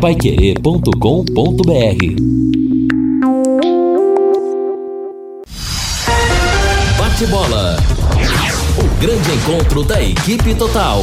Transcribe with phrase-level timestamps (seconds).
[0.00, 0.92] paiquerê.com.br
[6.96, 7.76] Bate bola.
[8.78, 11.02] O grande encontro da equipe total.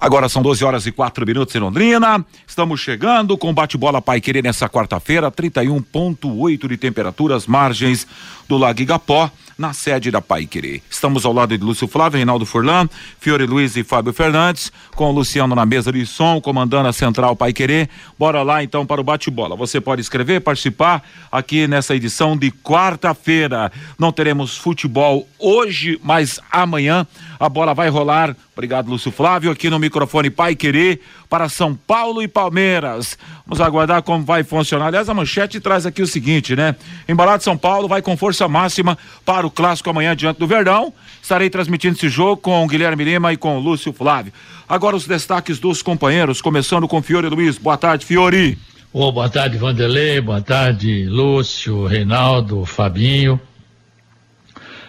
[0.00, 2.26] Agora são 12 horas e 4 minutos em Londrina.
[2.44, 8.08] Estamos chegando com bate-bola Pai Querer nessa quarta-feira, 31,8 de temperaturas, margens
[8.48, 10.82] do Lago Igapó na sede da Pai Querer.
[10.90, 12.88] Estamos ao lado de Lúcio Flávio, Reinaldo Furlan,
[13.18, 17.34] Fiore Luiz e Fábio Fernandes, com o Luciano na mesa de som, comandando a Central
[17.34, 17.88] Pai Querer.
[18.18, 19.56] Bora lá então para o bate-bola.
[19.56, 21.02] Você pode escrever, participar
[21.32, 23.72] aqui nessa edição de quarta-feira.
[23.98, 27.06] Não teremos futebol hoje, mas amanhã
[27.38, 28.36] a bola vai rolar.
[28.54, 33.18] Obrigado, Lúcio Flávio, aqui no microfone Pai Querer para São Paulo e Palmeiras.
[33.46, 34.86] Vamos aguardar como vai funcionar.
[34.86, 36.74] Aliás, a manchete traz aqui o seguinte, né?
[37.08, 40.92] Embalado São Paulo vai com força máxima para o clássico amanhã diante do Verdão.
[41.22, 44.32] Estarei transmitindo esse jogo com o Guilherme Lima e com o Lúcio Flávio.
[44.68, 47.58] Agora os destaques dos companheiros, começando com Fiore Luiz.
[47.58, 48.58] Boa tarde, Fiore.
[48.92, 50.20] Oh, boa tarde, Vanderlei.
[50.20, 53.38] Boa tarde, Lúcio, Reinaldo, Fabinho.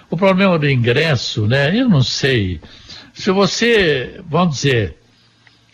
[0.10, 1.78] O problema do ingresso, né?
[1.78, 2.62] Eu não sei.
[3.14, 4.98] Se você, vamos dizer,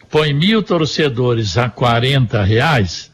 [0.10, 3.12] põe mil torcedores a 40 reais,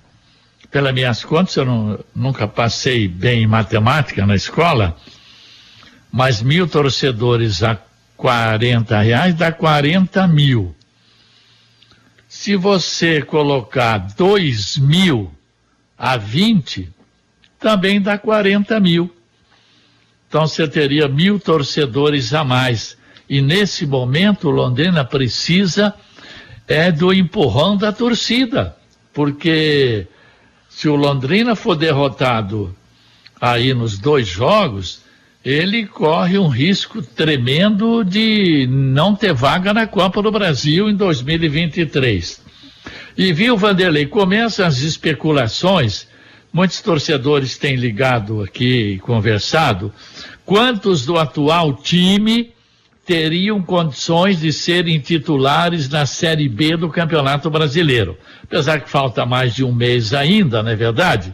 [0.71, 4.95] pelas minhas contas, eu não, nunca passei bem em matemática na escola,
[6.11, 7.77] mas mil torcedores a
[8.15, 10.75] 40 reais dá 40 mil.
[12.27, 15.31] Se você colocar 2 mil
[15.97, 16.89] a 20,
[17.59, 19.13] também dá 40 mil.
[20.29, 22.95] Então você teria mil torcedores a mais.
[23.27, 25.93] E nesse momento, Londrina precisa
[26.67, 28.75] é do empurrão da torcida,
[29.11, 30.05] porque
[30.69, 32.75] se o Londrina for derrotado
[33.41, 35.01] aí nos dois jogos,
[35.43, 42.39] ele corre um risco tremendo de não ter vaga na Copa do Brasil em 2023.
[43.17, 46.07] E viu, Vanderlei, começam as especulações,
[46.51, 49.93] muitos torcedores têm ligado aqui e conversado,
[50.45, 52.51] quantos do atual time
[53.05, 58.17] teriam condições de serem titulares na Série B do Campeonato Brasileiro.
[58.43, 61.33] Apesar que falta mais de um mês ainda, não é verdade?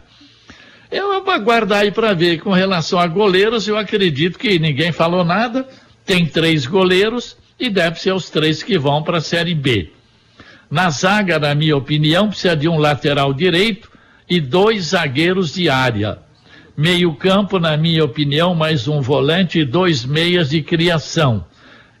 [0.90, 2.40] Eu vou aguardar aí para ver.
[2.40, 5.68] Com relação a goleiros, eu acredito que ninguém falou nada.
[6.04, 9.90] Tem três goleiros e deve ser os três que vão para a Série B.
[10.70, 13.90] Na zaga, na minha opinião, precisa de um lateral direito
[14.28, 16.18] e dois zagueiros de área.
[16.76, 21.44] Meio-campo, na minha opinião, mais um volante e dois meias de criação.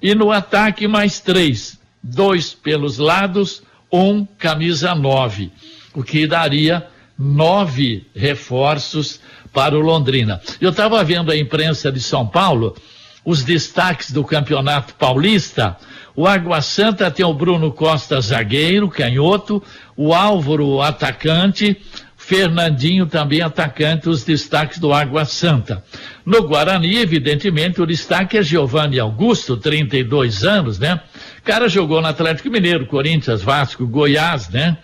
[0.02, 5.50] E no ataque, mais três: dois pelos lados, um camisa nove,
[5.94, 6.86] o que daria
[7.18, 9.20] nove reforços
[9.52, 10.40] para o Londrina.
[10.60, 12.76] Eu estava vendo a imprensa de São Paulo,
[13.24, 15.76] os destaques do Campeonato Paulista.
[16.14, 19.62] O Água Santa tem o Bruno Costa, zagueiro, canhoto,
[19.96, 21.76] o Álvaro, atacante,
[22.26, 25.84] Fernandinho também atacante, os destaques do Água Santa.
[26.24, 31.00] No Guarani, evidentemente, o destaque é Giovanni Augusto, 32 anos, né?
[31.38, 34.76] O cara jogou no Atlético Mineiro, Corinthians, Vasco, Goiás, né?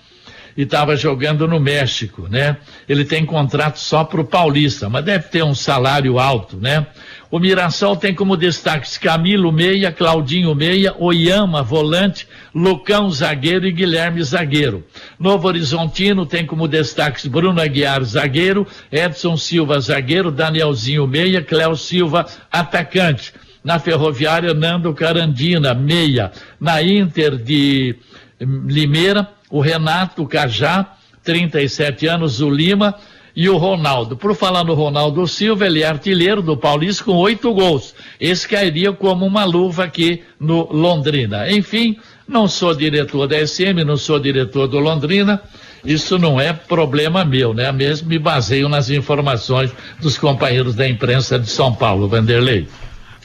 [0.57, 2.57] E estava jogando no México, né?
[2.89, 6.87] Ele tem contrato só para o Paulista, mas deve ter um salário alto, né?
[7.33, 14.23] O Mirassol tem como destaques Camilo Meia, Claudinho Meia, Oyama, volante, Lucão, zagueiro e Guilherme,
[14.23, 14.85] zagueiro.
[15.19, 22.27] Novo Horizontino tem como destaques Bruno Aguiar, zagueiro, Edson Silva, zagueiro, Danielzinho Meia, Cléo Silva,
[22.51, 23.33] atacante.
[23.65, 26.33] Na Ferroviária, Nando Carandina, meia.
[26.61, 27.97] Na Inter de
[28.39, 32.97] Limeira, o Renato Cajá, 37 anos, o Lima,
[33.37, 34.17] e o Ronaldo.
[34.17, 37.95] Por falar no Ronaldo Silva, ele é artilheiro do Paulista com oito gols.
[38.19, 41.51] Esse cairia como uma luva aqui no Londrina.
[41.51, 45.41] Enfim, não sou diretor da SM, não sou diretor do Londrina.
[45.85, 47.71] Isso não é problema meu, né?
[47.73, 52.69] Mesmo me baseio nas informações dos companheiros da imprensa de São Paulo, Vanderlei.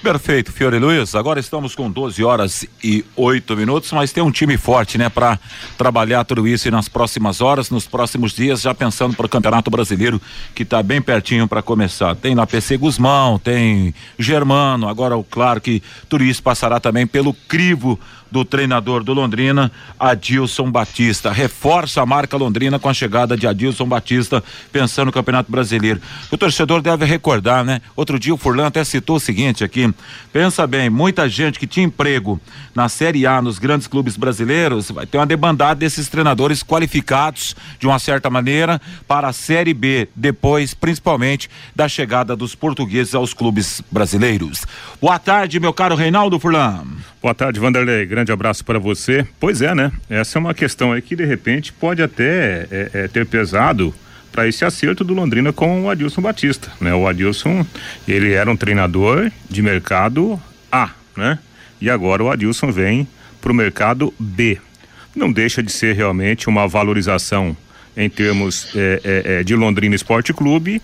[0.02, 1.16] Perfeito, Fiore Luiz.
[1.16, 5.40] Agora estamos com 12 horas e 8 minutos, mas tem um time forte, né, para
[5.78, 10.22] trabalhar tudo isso nas próximas horas, nos próximos dias, já pensando para o Campeonato Brasileiro,
[10.54, 12.16] que está bem pertinho para começar.
[12.16, 18.00] Tem lá PC Guzmão, tem Germano, agora, claro que tudo isso passará também pelo crivo
[18.32, 21.32] do treinador do Londrina, Adilson Batista.
[21.32, 26.02] Reforça a marca Londrina com a chegada de Adilson Batista, pensando no Campeonato Brasileiro.
[26.32, 27.82] O torcedor deve recordar, né?
[27.96, 29.94] Outro dia o Furlan até citou o seguinte aqui:
[30.32, 32.40] pensa bem, muita gente que tinha emprego
[32.76, 37.88] na Série A nos grandes clubes brasileiros vai ter uma debandada desses treinadores qualificados de
[37.88, 43.82] uma certa maneira para a Série B, depois, principalmente, da chegada dos portugueses aos clubes
[43.92, 44.66] brasileiros.
[45.02, 46.86] Boa tarde, meu caro Reinaldo Furlan.
[47.20, 49.26] Boa tarde, Vanderlei grande abraço para você.
[49.40, 49.92] Pois é, né?
[50.08, 53.94] Essa é uma questão aí que de repente pode até é, é, ter pesado
[54.32, 56.94] para esse acerto do Londrina com o Adilson Batista, né?
[56.94, 57.66] O Adilson,
[58.08, 60.40] ele era um treinador de mercado
[60.72, 61.40] A, né?
[61.82, 63.08] E agora o Adilson vem
[63.42, 64.60] para o mercado B.
[65.16, 67.58] Não deixa de ser realmente uma valorização
[67.96, 70.80] em termos é, é, é de Londrina Esporte Clube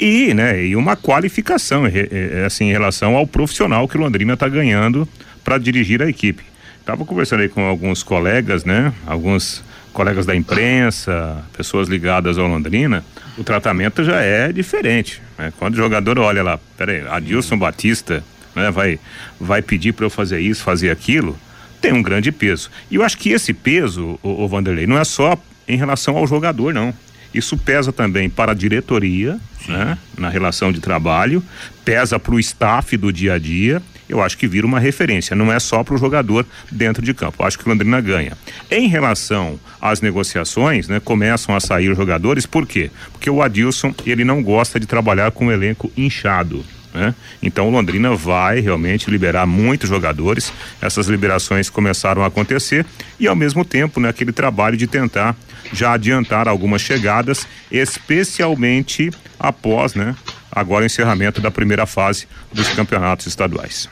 [0.00, 4.48] e, né, e uma qualificação é, é, assim, em relação ao profissional que Londrina está
[4.48, 5.08] ganhando
[5.46, 6.42] para dirigir a equipe.
[6.80, 8.92] Estava conversando aí com alguns colegas, né?
[9.06, 9.62] Alguns
[9.92, 13.04] colegas da imprensa, pessoas ligadas ao Londrina,
[13.38, 15.22] o tratamento já é diferente.
[15.38, 15.52] Né?
[15.56, 18.98] Quando o jogador olha lá, peraí, Adilson Batista né, vai,
[19.40, 21.38] vai pedir para eu fazer isso, fazer aquilo,
[21.80, 22.68] tem um grande peso.
[22.90, 26.26] E eu acho que esse peso, o, o Vanderlei, não é só em relação ao
[26.26, 26.92] jogador, não.
[27.32, 29.38] Isso pesa também para a diretoria,
[29.68, 31.42] né, na relação de trabalho,
[31.84, 33.80] pesa para o staff do dia a dia.
[34.08, 37.42] Eu acho que vira uma referência, não é só para o jogador dentro de campo.
[37.42, 38.32] Eu acho que o Londrina ganha.
[38.70, 42.90] Em relação às negociações, né, começam a sair os jogadores, por quê?
[43.12, 46.64] Porque o Adilson, ele não gosta de trabalhar com um elenco inchado.
[46.96, 47.14] Né?
[47.42, 50.50] Então o Londrina vai realmente liberar muitos jogadores.
[50.80, 52.86] Essas liberações começaram a acontecer
[53.20, 55.36] e ao mesmo tempo, né, aquele trabalho de tentar
[55.72, 60.16] já adiantar algumas chegadas, especialmente após, né,
[60.50, 63.90] agora o encerramento da primeira fase dos campeonatos estaduais.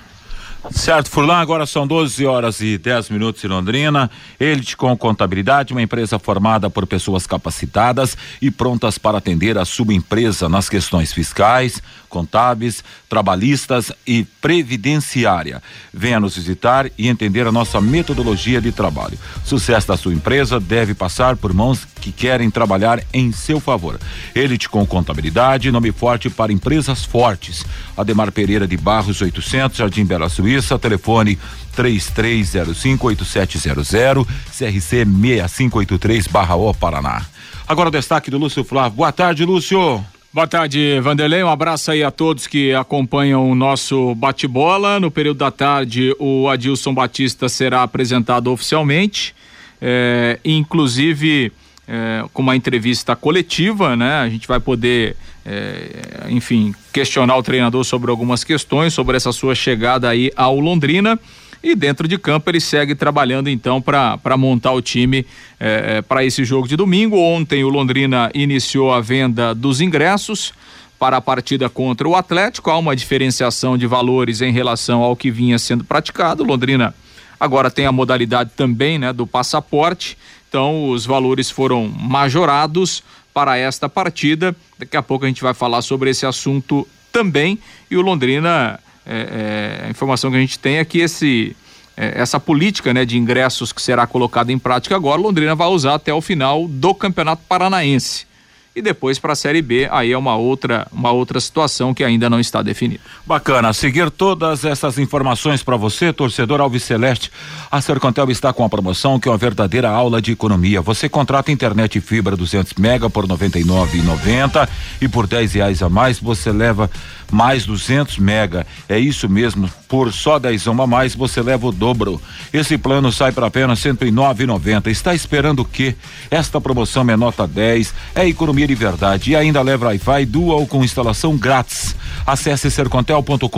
[0.71, 4.11] Certo, Furlan, agora são 12 horas e 10 minutos em Londrina.
[4.41, 9.93] Elite com Contabilidade, uma empresa formada por pessoas capacitadas e prontas para atender a sua
[9.93, 15.63] empresa nas questões fiscais, contábeis, trabalhistas e previdenciária.
[15.93, 19.19] Venha nos visitar e entender a nossa metodologia de trabalho.
[19.45, 23.99] Sucesso da sua empresa deve passar por mãos que querem trabalhar em seu favor.
[24.35, 27.65] Elite com Contabilidade, nome forte para empresas fortes.
[27.97, 31.39] Ademar Pereira de Barros 800, Jardim Bela Suíça, telefone
[31.77, 37.25] 33058700, CRC 6583 barra O Paraná.
[37.67, 38.99] Agora o destaque do Lúcio Flávio.
[38.99, 40.05] Boa tarde, Lúcio.
[40.35, 41.45] Boa tarde, Vanderlei.
[41.45, 44.99] Um abraço aí a todos que acompanham o nosso bate-bola.
[44.99, 49.33] No período da tarde, o Adilson Batista será apresentado oficialmente,
[49.81, 51.53] é, inclusive
[51.87, 54.21] é, com uma entrevista coletiva, né?
[54.21, 59.55] A gente vai poder, é, enfim, questionar o treinador sobre algumas questões, sobre essa sua
[59.55, 61.19] chegada aí ao Londrina.
[61.63, 65.27] E dentro de campo ele segue trabalhando então para montar o time
[65.59, 67.17] é, é para esse jogo de domingo.
[67.19, 70.53] Ontem o Londrina iniciou a venda dos ingressos
[70.99, 72.71] para a partida contra o Atlético.
[72.71, 76.45] Há uma diferenciação de valores em relação ao que vinha sendo praticado.
[76.45, 76.95] Londrina
[77.41, 80.19] agora tem a modalidade também né, do passaporte.
[80.49, 83.03] Então os valores foram majorados
[83.35, 84.57] para esta partida.
[84.79, 87.59] Daqui a pouco a gente vai falar sobre esse assunto também.
[87.91, 91.55] E o Londrina é, é, a informação que a gente tem é que esse,
[91.97, 95.95] é, essa política né, de ingressos que será colocada em prática agora, Londrina vai usar
[95.95, 98.27] até o final do Campeonato Paranaense
[98.75, 102.29] e depois para a Série B, aí é uma outra, uma outra situação que ainda
[102.29, 103.01] não está definida.
[103.25, 107.31] Bacana, seguir todas essas informações para você, torcedor Alves Celeste.
[107.71, 110.81] A Sercontel está com a promoção que é uma verdadeira aula de economia.
[110.81, 114.69] Você contrata internet e fibra 200 mega por 99,90
[115.01, 116.91] e por 10 reais a mais você leva
[117.35, 118.67] mais 200 mega.
[118.89, 122.21] É isso mesmo, por só 10 a mais você leva o dobro.
[122.53, 124.87] Esse plano sai para apenas 109,90.
[124.87, 125.95] Está esperando o quê?
[126.31, 130.85] Esta promoção é nota 10, é economia de verdade e ainda leva Wi-Fi dual com
[130.85, 131.97] instalação grátis.
[132.25, 133.49] Acesse sercontel.com.br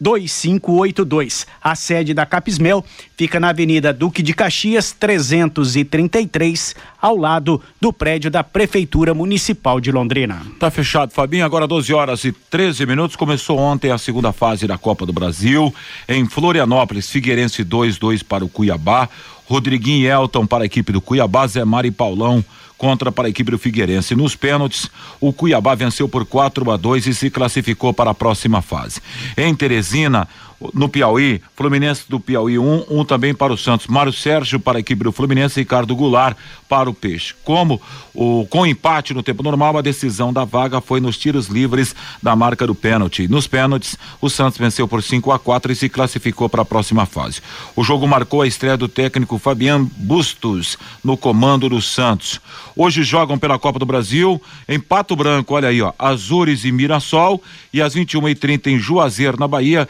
[0.00, 1.44] 3376-2582.
[1.60, 2.84] A sede da Capismel
[3.16, 9.90] fica na Avenida Duque de Caxias, 333, ao lado do prédio da Prefeitura Municipal de
[9.90, 10.40] Londrina.
[10.60, 11.44] Tá fechado, Fabinho.
[11.44, 13.16] Agora 12 horas e 13 minutos.
[13.16, 15.74] Começou ontem a segunda fase da Copa do Brasil.
[16.08, 19.08] Em Florianópolis, Figueirense 2-2 para o Cuiabá.
[19.46, 22.44] Rodriguinho e Elton para a equipe do Cuiabá, Zé Mari e Paulão
[22.78, 24.16] contra para a equipe do Figueirense.
[24.16, 24.90] Nos pênaltis,
[25.20, 29.00] o Cuiabá venceu por 4 a 2 e se classificou para a próxima fase.
[29.36, 30.26] Em Teresina,
[30.74, 33.86] no Piauí, Fluminense do Piauí 1, um, um também para o Santos.
[33.86, 36.36] Mário Sérgio para a equipe do Fluminense, Ricardo Goulart
[36.68, 37.34] para o Peixe.
[37.44, 37.80] Como
[38.14, 42.34] o com empate no tempo normal, a decisão da vaga foi nos tiros livres da
[42.34, 43.28] marca do pênalti.
[43.28, 47.06] Nos pênaltis, o Santos venceu por 5 a 4 e se classificou para a próxima
[47.06, 47.40] fase.
[47.76, 52.40] O jogo marcou a estreia do técnico Fabian Bustos no comando do Santos.
[52.74, 57.42] Hoje jogam pela Copa do Brasil em Pato Branco, olha aí, ó, Azures e Mirassol
[57.72, 59.88] e às 21h30 em Juazeiro, na Bahia,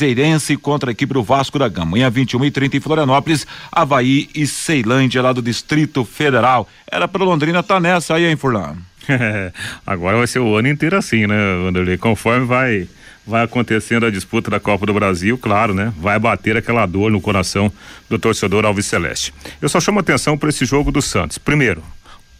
[0.00, 1.98] Juazeirense contra a equipe do Vasco da Gama.
[1.98, 6.66] E às 21h30 em Florianópolis, Havaí e Ceilândia, lá do Distrito Federal.
[6.90, 8.76] Era para Londrina tá nessa aí, hein, Furlan?
[9.86, 11.98] Agora vai ser o ano inteiro assim, né, Wanderlei?
[11.98, 12.88] Conforme vai
[13.26, 15.92] vai acontecendo a disputa da Copa do Brasil, claro, né?
[15.98, 17.70] Vai bater aquela dor no coração
[18.08, 19.32] do torcedor Alves Celeste.
[19.60, 21.38] Eu só chamo atenção para esse jogo do Santos.
[21.38, 21.82] Primeiro,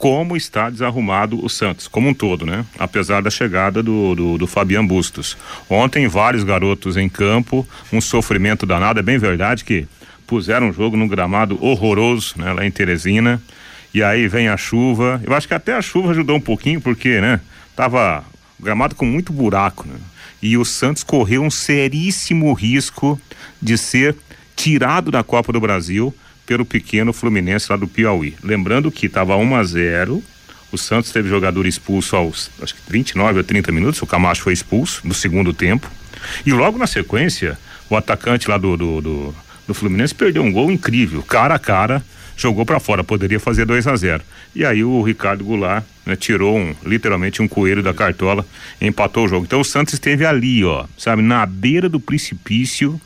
[0.01, 2.65] como está desarrumado o Santos, como um todo, né?
[2.79, 5.37] Apesar da chegada do, do, do Fabian Bustos.
[5.69, 8.99] Ontem, vários garotos em campo, um sofrimento danado.
[8.99, 9.87] É bem verdade que
[10.27, 12.51] puseram um jogo num gramado horroroso, né?
[12.51, 13.43] Lá em Teresina.
[13.93, 15.21] E aí vem a chuva.
[15.23, 17.39] Eu acho que até a chuva ajudou um pouquinho, porque, né?
[17.77, 18.25] Tava
[18.59, 19.97] o gramado com muito buraco, né?
[20.41, 23.21] E o Santos correu um seríssimo risco
[23.61, 24.17] de ser
[24.57, 26.15] tirado da Copa do Brasil
[26.51, 28.35] pelo pequeno Fluminense lá do Piauí.
[28.43, 30.25] Lembrando que estava 1 a 0
[30.73, 34.53] o Santos teve jogador expulso aos acho que 29 ou 30 minutos, o Camacho foi
[34.53, 35.89] expulso no segundo tempo.
[36.45, 37.57] E logo na sequência,
[37.89, 39.35] o atacante lá do, do, do,
[39.69, 42.03] do Fluminense perdeu um gol incrível, cara a cara,
[42.37, 46.59] jogou para fora, poderia fazer 2 a 0 E aí o Ricardo Goulart né, tirou
[46.59, 48.45] um, literalmente um coelho da cartola,
[48.81, 49.45] empatou o jogo.
[49.47, 53.01] Então o Santos esteve ali, ó, sabe, na beira do precipício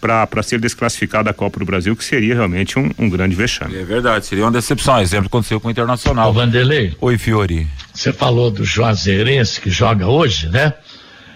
[0.00, 3.76] para ser desclassificado da Copa do Brasil, que seria realmente um, um, grande vexame.
[3.76, 5.00] É verdade, seria uma decepção.
[5.00, 6.30] Exemplo aconteceu com o Internacional.
[6.30, 6.94] Ô, Vanderlei.
[7.00, 7.66] Oi, Fiori.
[7.92, 10.74] Você falou do Juazeirense que joga hoje, né?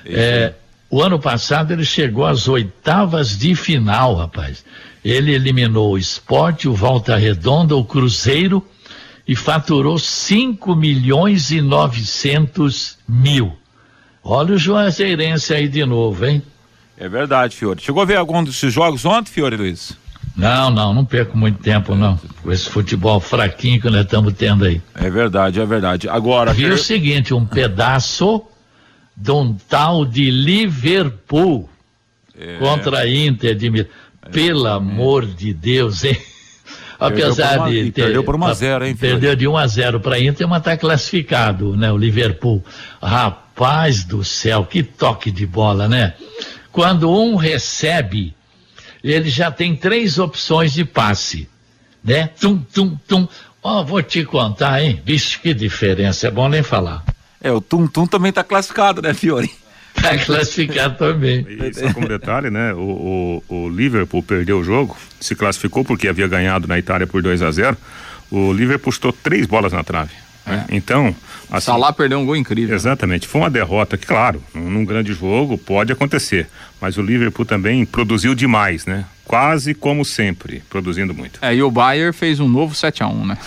[0.04, 0.52] É,
[0.88, 4.64] o ano passado ele chegou às oitavas de final, rapaz.
[5.04, 8.64] Ele eliminou o esporte, o Volta Redonda, o Cruzeiro
[9.26, 13.56] e faturou 5 milhões e 900 mil.
[14.24, 16.42] Olha o Juazeirense aí de novo, hein?
[17.00, 17.80] É verdade, Fiore.
[17.80, 19.96] Chegou a ver algum desses jogos ontem, Fiore Luiz?
[20.36, 22.20] Não, não, não perco muito tempo, não.
[22.42, 24.82] Com esse futebol fraquinho que nós estamos tendo aí.
[24.94, 26.10] É verdade, é verdade.
[26.10, 26.52] Agora.
[26.52, 28.44] Vi o seguinte: um pedaço
[29.16, 31.70] de um tal de Liverpool
[32.38, 32.58] é.
[32.58, 33.88] contra a Inter de Milão.
[34.30, 34.70] Pelo é.
[34.70, 36.20] amor de Deus, hein?
[37.00, 38.94] Apesar uma, de ter, perdeu por 1 a 0, hein?
[38.94, 41.90] Perdeu de 1 a 0 para a Inter, mas está classificado, né?
[41.90, 42.62] O Liverpool.
[43.02, 46.12] Rapaz do céu, que toque de bola, né?
[46.72, 48.34] Quando um recebe,
[49.02, 51.48] ele já tem três opções de passe,
[52.02, 52.28] né?
[52.40, 53.28] Tum, tum, tum.
[53.62, 55.00] Ó, oh, vou te contar, hein?
[55.04, 57.04] Bicho, que diferença, é bom nem falar.
[57.40, 59.50] É, o Tum Tum também tá classificado, né, Fiore?
[59.94, 61.46] Tá classificado também.
[61.48, 62.72] E só como detalhe, né?
[62.74, 67.22] O, o, o, Liverpool perdeu o jogo, se classificou porque havia ganhado na Itália por
[67.22, 67.76] 2 a 0
[68.30, 70.12] O Liverpool estou três bolas na trave.
[70.50, 70.66] Né?
[70.68, 70.76] É.
[70.76, 71.14] Então.
[71.50, 72.74] Assim, Salah perdeu um gol incrível.
[72.74, 73.26] Exatamente.
[73.26, 76.48] Foi uma derrota que, claro, num, grande jogo pode acontecer.
[76.80, 79.04] Mas o Liverpool também produziu demais, né?
[79.24, 81.38] Quase como sempre, produzindo muito.
[81.42, 83.38] É, e o Bayern fez um novo 7x1, né?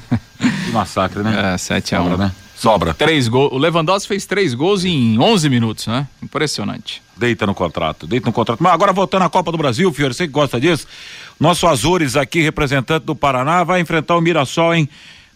[0.66, 1.54] que massacre, né?
[1.54, 2.16] É, 7x1.
[2.16, 2.32] né?
[2.56, 2.94] Sobra.
[2.94, 3.52] Três gols.
[3.52, 6.06] O Lewandowski fez três gols em 11 minutos, né?
[6.22, 7.02] Impressionante.
[7.14, 8.62] Deita no contrato, deita no contrato.
[8.62, 10.86] Mas agora voltando à Copa do Brasil, Fiore, você que gosta disso.
[11.38, 14.88] Nosso Azores aqui, representante do Paraná, vai enfrentar o Mirassol, hein?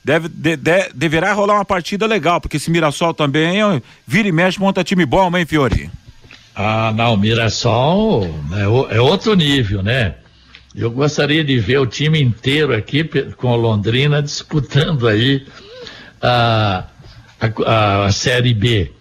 [0.05, 3.61] Deve, de, de, deverá rolar uma partida legal, porque esse Mirassol também
[4.07, 5.91] vira e mexe, monta time bom, hein, Fiori?
[6.55, 10.17] Ah, não, Mirassol é, é, outro nível, né?
[10.75, 13.05] Eu gostaria de ver o time inteiro aqui
[13.37, 15.47] com Londrina disputando aí
[16.23, 16.85] a,
[17.67, 18.93] a, a Série B.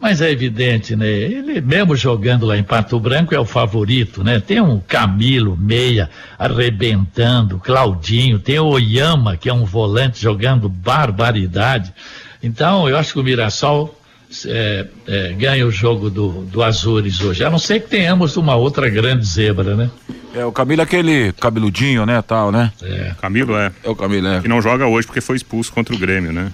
[0.00, 1.06] Mas é evidente, né?
[1.06, 4.40] Ele mesmo jogando lá em Pato Branco é o favorito, né?
[4.40, 11.92] Tem um Camilo Meia arrebentando, Claudinho, tem o Oyama, que é um volante jogando barbaridade.
[12.42, 13.94] Então, eu acho que o Mirassol
[14.46, 17.44] é, é, ganha o jogo do, do Azures hoje.
[17.44, 19.90] A não ser que tenhamos uma outra grande zebra, né?
[20.34, 22.72] É, o Camilo é aquele cabeludinho, né, tal, né?
[22.82, 23.12] É.
[23.20, 23.72] Camilo é.
[23.82, 24.40] É o Camilo, é.
[24.40, 26.50] Que não joga hoje porque foi expulso contra o Grêmio, né?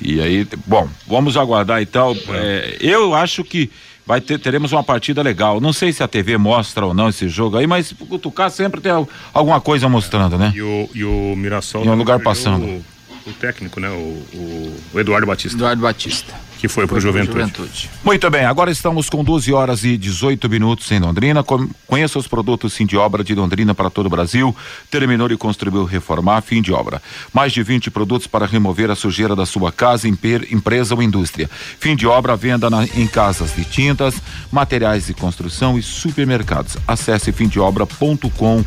[0.00, 2.16] E aí, bom, vamos aguardar então.
[2.28, 2.76] É.
[2.80, 3.70] É, eu acho que
[4.06, 5.60] vai ter, teremos uma partida legal.
[5.60, 8.80] Não sei se a TV mostra ou não esse jogo aí, mas o Tucá sempre
[8.80, 8.92] tem
[9.32, 10.52] alguma coisa mostrando, né?
[10.54, 11.84] E o, e o Mirassol.
[11.84, 12.84] Em um lugar passando.
[13.26, 13.88] O, técnico, né?
[13.88, 15.56] O, o, o Eduardo Batista.
[15.56, 17.40] Eduardo Batista que foi para o Juventude.
[17.40, 17.90] Juventude.
[18.02, 21.44] Muito bem, agora estamos com 12 horas e 18 minutos em Londrina.
[21.86, 24.56] Conheça os produtos fim de obra de Londrina para todo o Brasil.
[24.90, 27.02] Terminou e construiu reformar fim de obra.
[27.34, 31.50] Mais de 20 produtos para remover a sujeira da sua casa, empresa ou indústria.
[31.78, 34.14] Fim de obra, venda na, em casas de tintas,
[34.50, 36.78] materiais de construção e supermercados.
[36.88, 38.64] Acesse fimdeobra.com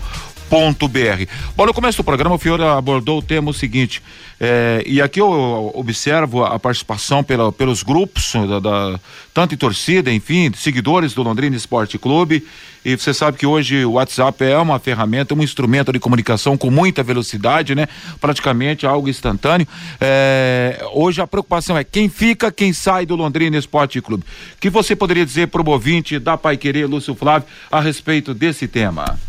[0.49, 1.25] ponto br.
[1.55, 4.01] Bom, no começo do programa o Fiore abordou o tema o seguinte,
[4.39, 8.99] é, e aqui eu observo a participação pela, pelos grupos, da, da,
[9.33, 12.45] tanto em torcida, enfim, seguidores do Londrina Esporte Clube,
[12.85, 16.71] e você sabe que hoje o WhatsApp é uma ferramenta, um instrumento de comunicação com
[16.71, 17.85] muita velocidade, né?
[18.21, 19.67] Praticamente algo instantâneo.
[19.99, 24.23] É, hoje a preocupação é quem fica, quem sai do Londrina Esporte Clube.
[24.23, 28.33] O que você poderia dizer para o ouvinte da Pai Querer, Lúcio Flávio, a respeito
[28.33, 29.19] desse tema?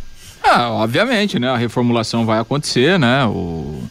[0.50, 1.50] Ah, obviamente, né?
[1.50, 3.24] A reformulação vai acontecer, né?
[3.26, 3.82] O...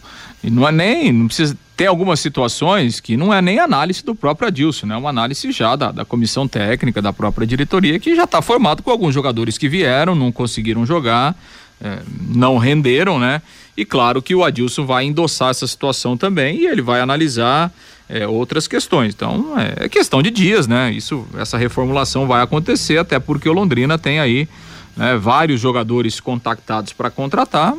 [0.44, 4.16] E não é nem, não precisa ter algumas situações que não é nem análise do
[4.16, 4.96] próprio Adilson, né?
[4.96, 8.82] É uma análise já da, da comissão técnica, da própria diretoria, que já está formado
[8.82, 11.36] com alguns jogadores que vieram, não conseguiram jogar,
[11.80, 12.00] é,
[12.30, 13.42] não renderam, né?
[13.76, 17.72] E claro que o Adilson vai endossar essa situação também e ele vai analisar
[18.10, 19.14] é, outras questões.
[19.14, 20.92] Então, é, é questão de dias, né?
[20.92, 24.48] Isso, essa reformulação vai acontecer, até porque o Londrina tem aí
[24.98, 27.74] né, vários jogadores contactados para contratar,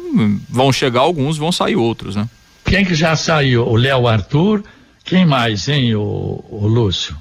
[0.48, 2.28] vão chegar alguns, vão sair outros, né?
[2.64, 3.66] Quem que já saiu?
[3.66, 4.62] O Léo Arthur,
[5.04, 7.16] quem mais, hein, o, o Lúcio?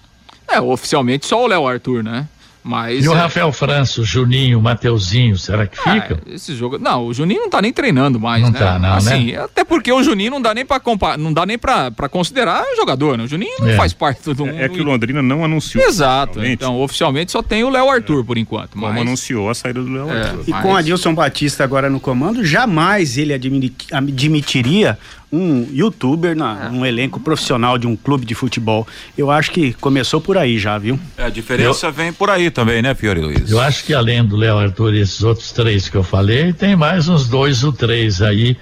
[0.47, 2.27] É, oficialmente só o Léo Arthur, né?
[2.67, 3.17] Mas, e o é...
[3.17, 6.19] Rafael França, o Juninho, o Mateuzinho, será que ah, fica?
[6.27, 8.59] esse jogo, não, o Juninho não tá nem treinando mais, não né?
[8.59, 9.41] Tá, não, assim, né?
[9.41, 11.15] até porque o Juninho não dá nem para compa...
[11.15, 13.23] não dá nem para considerar jogador, né?
[13.23, 13.75] O Juninho não é.
[13.77, 15.81] faz parte do é, é que o Londrina não anunciou.
[15.81, 16.43] Exato.
[16.43, 18.23] Então, oficialmente só tem o Léo Arthur é.
[18.23, 18.99] por enquanto, Como mas...
[18.99, 20.43] anunciou a saída do Léo é, Arthur.
[20.45, 20.61] E mas...
[20.61, 24.99] com Adilson Batista agora no comando, jamais ele admitiria
[25.31, 28.87] um youtuber na, um elenco profissional de um clube de futebol.
[29.17, 30.99] Eu acho que começou por aí já, viu?
[31.17, 33.51] É, a diferença eu, vem por aí também, né, Fiore Luiz?
[33.51, 36.75] Eu acho que além do Léo Arthur e esses outros três que eu falei, tem
[36.75, 38.57] mais uns dois ou três aí.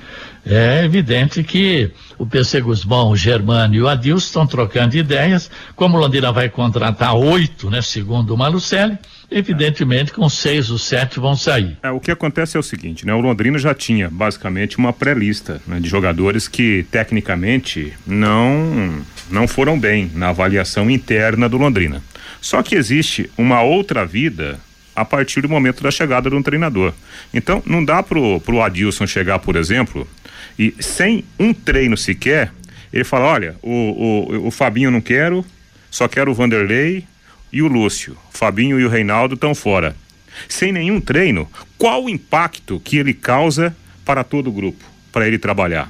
[0.48, 1.90] É evidente que
[2.20, 5.50] o PC Guzmão, o Germano e o Adilson estão trocando ideias.
[5.76, 8.98] Como o Londrina vai contratar oito, né, segundo o Malucelli,
[9.30, 11.78] evidentemente com seis ou sete vão sair.
[11.84, 13.14] É, o que acontece é o seguinte, né?
[13.14, 19.80] O Londrina já tinha basicamente uma pré-lista né, de jogadores que tecnicamente não não foram
[19.80, 22.02] bem na avaliação interna do Londrina.
[22.40, 24.60] Só que existe uma outra vida
[24.96, 26.94] a partir do momento da chegada de um treinador.
[27.34, 30.08] Então, não dá pro, pro Adilson chegar, por exemplo,
[30.58, 32.52] e sem um treino sequer,
[32.94, 35.46] ele fala, olha, o, o, o Fabinho não quero,
[35.92, 37.06] só quero o Vanderlei,
[37.56, 39.96] e o Lúcio, Fabinho e o Reinaldo estão fora.
[40.50, 45.40] Sem nenhum treino, qual o impacto que ele causa para todo o grupo, para ele
[45.40, 45.90] trabalhar?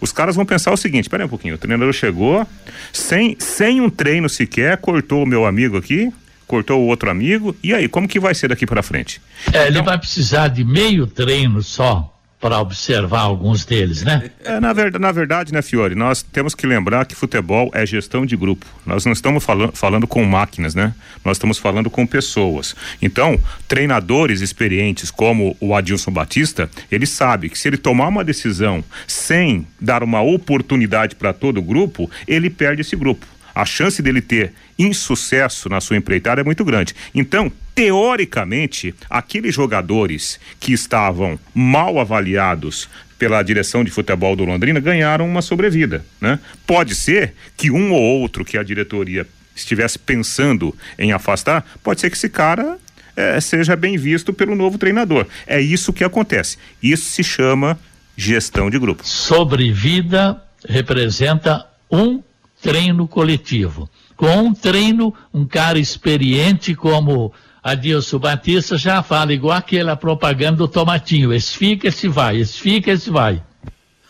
[0.00, 2.46] Os caras vão pensar o seguinte: espera um pouquinho, o treinador chegou,
[2.94, 6.10] sem, sem um treino sequer, cortou o meu amigo aqui,
[6.46, 9.20] cortou o outro amigo, e aí, como que vai ser daqui para frente?
[9.48, 12.11] É, então, ele vai precisar de meio treino só
[12.42, 14.28] para observar alguns deles, né?
[14.44, 18.26] É, na, ver, na verdade, né, Fiore, nós temos que lembrar que futebol é gestão
[18.26, 18.66] de grupo.
[18.84, 20.92] Nós não estamos falando, falando com máquinas, né?
[21.24, 22.74] Nós estamos falando com pessoas.
[23.00, 28.82] Então, treinadores experientes como o Adilson Batista, ele sabe que se ele tomar uma decisão
[29.06, 33.24] sem dar uma oportunidade para todo o grupo, ele perde esse grupo
[33.54, 36.94] a chance dele ter insucesso na sua empreitada é muito grande.
[37.14, 42.88] Então, teoricamente, aqueles jogadores que estavam mal avaliados
[43.18, 46.38] pela direção de futebol do Londrina ganharam uma sobrevida, né?
[46.66, 52.10] Pode ser que um ou outro que a diretoria estivesse pensando em afastar, pode ser
[52.10, 52.78] que esse cara
[53.14, 55.26] é, seja bem visto pelo novo treinador.
[55.46, 56.56] É isso que acontece.
[56.82, 57.78] Isso se chama
[58.16, 59.06] gestão de grupo.
[59.06, 62.22] Sobrevida representa um
[62.62, 63.90] treino coletivo.
[64.16, 70.68] Com um treino, um cara experiente como Adilson Batista já fala igual aquela propaganda do
[70.68, 73.42] tomatinho, esse fica, esse vai, esse fica, esse vai.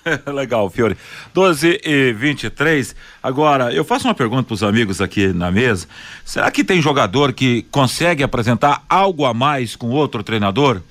[0.27, 0.97] Legal, Fiore.
[1.33, 2.95] 12 e 23.
[3.23, 5.87] Agora, eu faço uma pergunta para os amigos aqui na mesa.
[6.25, 10.83] Será que tem jogador que consegue apresentar algo a mais com outro treinador?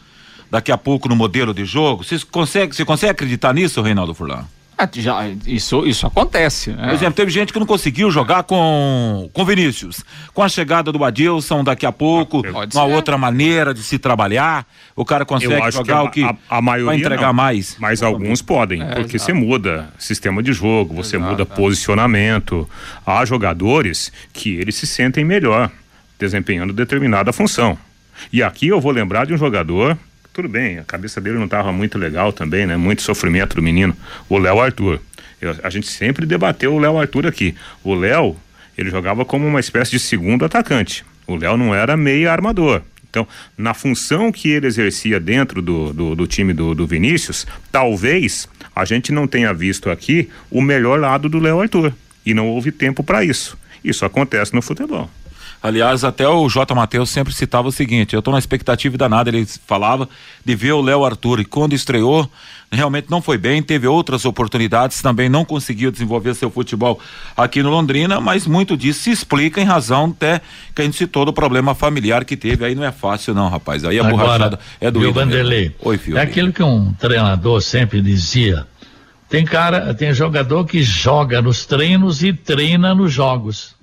[0.49, 2.03] Daqui a pouco no modelo de jogo?
[2.03, 4.45] Você consegue, você consegue acreditar nisso, Reinaldo Furlan?
[4.81, 6.71] Ah, já, isso, isso acontece.
[6.71, 6.85] Né?
[6.85, 10.03] Por exemplo, teve gente que não conseguiu jogar com, com Vinícius.
[10.33, 12.93] Com a chegada do Adilson daqui a pouco, Pode uma ser.
[12.93, 14.65] outra maneira de se trabalhar,
[14.95, 17.75] o cara consegue jogar a, o que a, a maioria vai entregar não, mais.
[17.79, 22.67] Mas alguns podem, é, porque você muda sistema de jogo, você exato, muda posicionamento.
[23.05, 25.69] Há jogadores que eles se sentem melhor
[26.17, 27.77] desempenhando determinada função.
[28.33, 29.97] E aqui eu vou lembrar de um jogador,
[30.33, 32.77] tudo bem, a cabeça dele não estava muito legal também, né?
[32.77, 33.95] Muito sofrimento do menino,
[34.29, 34.99] o Léo Arthur.
[35.41, 37.55] Eu, a gente sempre debateu o Léo Arthur aqui.
[37.83, 38.37] O Léo,
[38.77, 41.03] ele jogava como uma espécie de segundo atacante.
[41.27, 42.81] O Léo não era meia armador.
[43.09, 48.47] Então, na função que ele exercia dentro do, do, do time do, do, Vinícius, talvez
[48.73, 51.93] a gente não tenha visto aqui o melhor lado do Léo Arthur.
[52.25, 53.57] E não houve tempo para isso.
[53.83, 55.09] Isso acontece no futebol.
[55.63, 56.73] Aliás, até o J.
[56.73, 60.09] Matheus sempre citava o seguinte: eu estou na expectativa danada, ele falava
[60.43, 61.39] de ver o Léo Arthur.
[61.39, 62.27] E quando estreou,
[62.71, 66.99] realmente não foi bem, teve outras oportunidades, também não conseguiu desenvolver seu futebol
[67.37, 70.41] aqui no Londrina, mas muito disso se explica em razão até
[70.73, 72.65] que a gente citou do problema familiar que teve.
[72.65, 73.83] Aí não é fácil, não, rapaz.
[73.83, 75.75] Aí a Agora, borrachada é do Vanderlei?
[75.79, 76.17] Oi, filho.
[76.17, 78.65] É aquilo que um treinador sempre dizia.
[79.29, 83.75] Tem cara, tem jogador que joga nos treinos e treina nos jogos.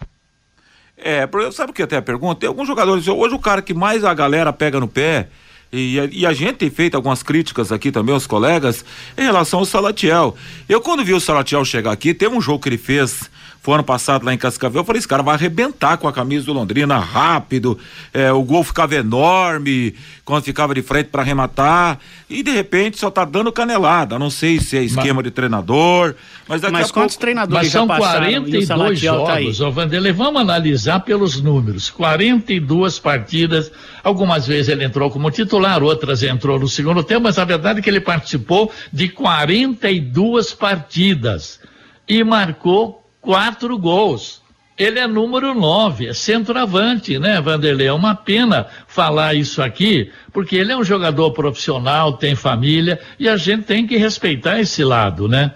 [1.01, 2.41] É, sabe o que até a pergunta?
[2.41, 5.29] Tem alguns jogadores, hoje o cara que mais a galera pega no pé,
[5.73, 8.85] e, e, a gente tem feito algumas críticas aqui também, os colegas,
[9.17, 10.35] em relação ao Salatiel.
[10.67, 13.31] Eu, quando vi o Salatiel chegar aqui, teve um jogo que ele fez
[13.69, 16.47] foi ano passado lá em Cascavel, eu falei, esse cara vai arrebentar com a camisa
[16.47, 17.79] do Londrina rápido,
[18.15, 21.99] é, o gol ficava enorme quando ficava de frente para arrematar,
[22.31, 26.15] e de repente só tá dando canelada, não sei se é esquema mas, de treinador,
[26.49, 27.21] mas daqui mas a quantos pouco...
[27.21, 32.99] treinadores mas são já passaram, 42 jogos, tá ô Vanderlei, vamos analisar pelos números, 42
[32.99, 33.71] partidas,
[34.03, 37.83] algumas vezes ele entrou como titular, outras entrou no segundo tempo, mas a verdade é
[37.83, 41.61] que ele participou de 42 partidas
[42.09, 44.41] e marcou quatro gols.
[44.79, 47.89] Ele é número nove, é centroavante, né, Vanderlei?
[47.89, 53.29] É uma pena falar isso aqui, porque ele é um jogador profissional, tem família, e
[53.29, 55.53] a gente tem que respeitar esse lado, né?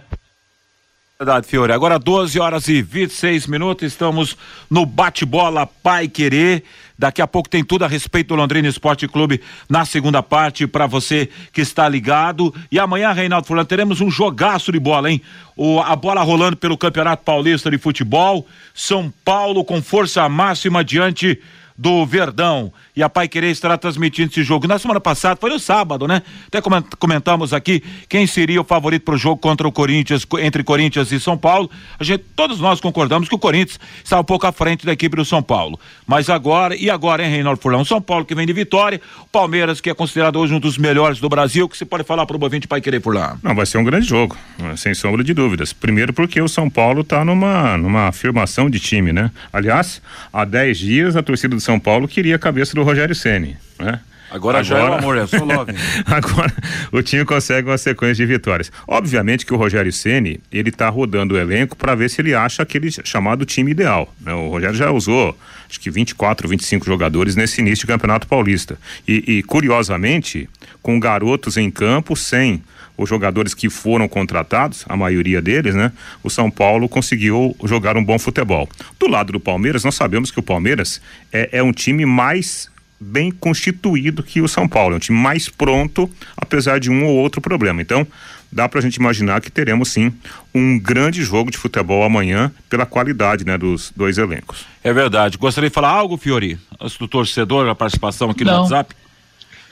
[1.18, 1.72] Verdade, Fiore.
[1.72, 4.37] Agora 12 horas e 26 minutos, estamos
[4.68, 6.64] no bate-bola Pai Querer.
[6.98, 10.87] Daqui a pouco tem tudo a respeito do Londrina Esporte Clube na segunda parte para
[10.87, 12.55] você que está ligado.
[12.70, 15.20] E amanhã, Reinaldo Fulano, teremos um jogaço de bola, hein?
[15.57, 18.46] O, a bola rolando pelo Campeonato Paulista de Futebol.
[18.74, 21.40] São Paulo com força máxima diante
[21.76, 22.72] do Verdão.
[22.94, 24.66] E a Pai Querer estará transmitindo esse jogo.
[24.66, 26.22] Na semana passada, foi no sábado, né?
[26.46, 26.61] Até
[26.98, 31.18] comentamos aqui quem seria o favorito para o jogo contra o Corinthians, entre Corinthians e
[31.18, 31.70] São Paulo.
[31.98, 35.16] A gente, todos nós concordamos que o Corinthians está um pouco à frente da equipe
[35.16, 35.78] do São Paulo.
[36.06, 37.85] Mas agora, e agora, hein, Reinaldo Furlão?
[37.85, 41.18] São Paulo que vem de vitória, o Palmeiras, que é considerado hoje um dos melhores
[41.18, 43.38] do Brasil, que você pode falar para o Bovinte Pai Querer Furlão?
[43.42, 44.37] Não, vai ser um grande jogo,
[44.76, 45.72] sem sombra de dúvidas.
[45.72, 49.30] Primeiro porque o São Paulo está numa, numa afirmação de time, né?
[49.52, 53.57] Aliás, há 10 dias a torcida do São Paulo queria a cabeça do Rogério Ceni,
[53.79, 54.01] né?
[54.31, 55.72] Agora, agora já é o amor, é só love.
[56.07, 56.53] agora
[56.90, 58.72] o time consegue uma sequência de vitórias.
[58.88, 62.62] Obviamente que o Rogério Ceni ele está rodando o elenco para ver se ele acha
[62.62, 64.12] aquele chamado time ideal.
[64.18, 64.33] Né?
[64.33, 65.37] O Rogério já usou
[65.68, 68.79] acho que 24, 25 jogadores nesse início de Campeonato Paulista.
[69.07, 70.48] E, e curiosamente,
[70.83, 72.62] com garotos em campo, sem
[72.96, 75.92] os jogadores que foram contratados, a maioria deles, né?
[76.22, 78.68] O São Paulo conseguiu jogar um bom futebol.
[78.98, 81.00] Do lado do Palmeiras, nós sabemos que o Palmeiras
[81.33, 85.48] é, é um time mais bem constituído que o São Paulo, é um time mais
[85.48, 87.83] pronto, apesar de um ou outro problema.
[87.83, 88.07] Então,
[88.50, 90.12] dá para a gente imaginar que teremos sim
[90.55, 94.66] um grande jogo de futebol amanhã pela qualidade né, dos dois elencos.
[94.85, 95.38] É verdade.
[95.38, 98.52] Gostaria de falar algo, Fiori, antes do torcedor, a participação aqui Não.
[98.52, 98.94] no WhatsApp?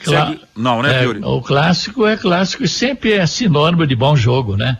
[0.03, 0.45] Cla sempre...
[0.55, 1.19] Não, né, é, Fiori?
[1.23, 4.77] O clássico é clássico e sempre é sinônimo de bom jogo, né?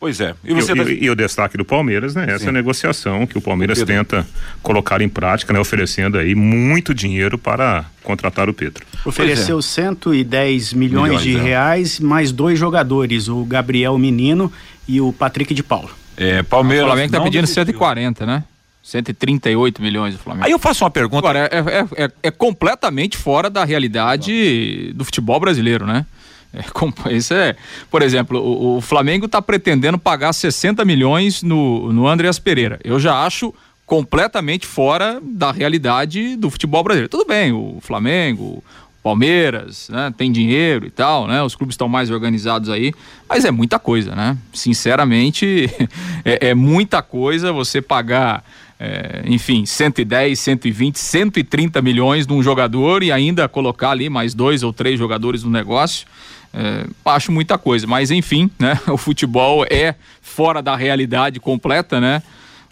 [0.00, 0.32] Pois é.
[0.44, 0.82] E, você e, tá...
[0.84, 2.26] e, e o destaque do Palmeiras, né?
[2.28, 2.52] Essa Sim.
[2.52, 4.24] negociação que o Palmeiras o tenta
[4.62, 5.58] colocar em prática, né?
[5.58, 8.86] Oferecendo aí muito dinheiro para contratar o Pedro.
[9.04, 9.62] Ofereceu é.
[9.62, 11.40] 110 milhões, milhões de é.
[11.40, 14.52] reais, mais dois jogadores, o Gabriel Menino
[14.86, 15.90] e o Patrick de Paulo.
[16.16, 16.84] É, Palmeiras.
[16.84, 17.64] O Flamengo tá pedindo desistiu.
[17.64, 18.44] 140, né?
[18.88, 20.46] 138 milhões do Flamengo.
[20.46, 21.18] Aí eu faço uma pergunta.
[21.18, 26.06] Agora, é, é, é, é completamente fora da realidade do futebol brasileiro, né?
[26.54, 26.64] É,
[27.12, 27.54] isso é,
[27.90, 32.80] por exemplo, o, o Flamengo está pretendendo pagar 60 milhões no, no Andreas Pereira.
[32.82, 37.10] Eu já acho completamente fora da realidade do futebol brasileiro.
[37.10, 38.64] Tudo bem, o Flamengo, o
[39.02, 41.42] Palmeiras, né, tem dinheiro e tal, né?
[41.42, 42.94] Os clubes estão mais organizados aí,
[43.28, 44.36] mas é muita coisa, né?
[44.54, 45.68] Sinceramente,
[46.24, 48.42] é, é muita coisa você pagar
[48.80, 54.72] é, enfim, 110, 120, 130 milhões num jogador e ainda colocar ali mais dois ou
[54.72, 56.06] três jogadores no negócio.
[56.54, 58.78] É, acho muita coisa, mas enfim, né?
[58.88, 62.22] O futebol é fora da realidade completa, né?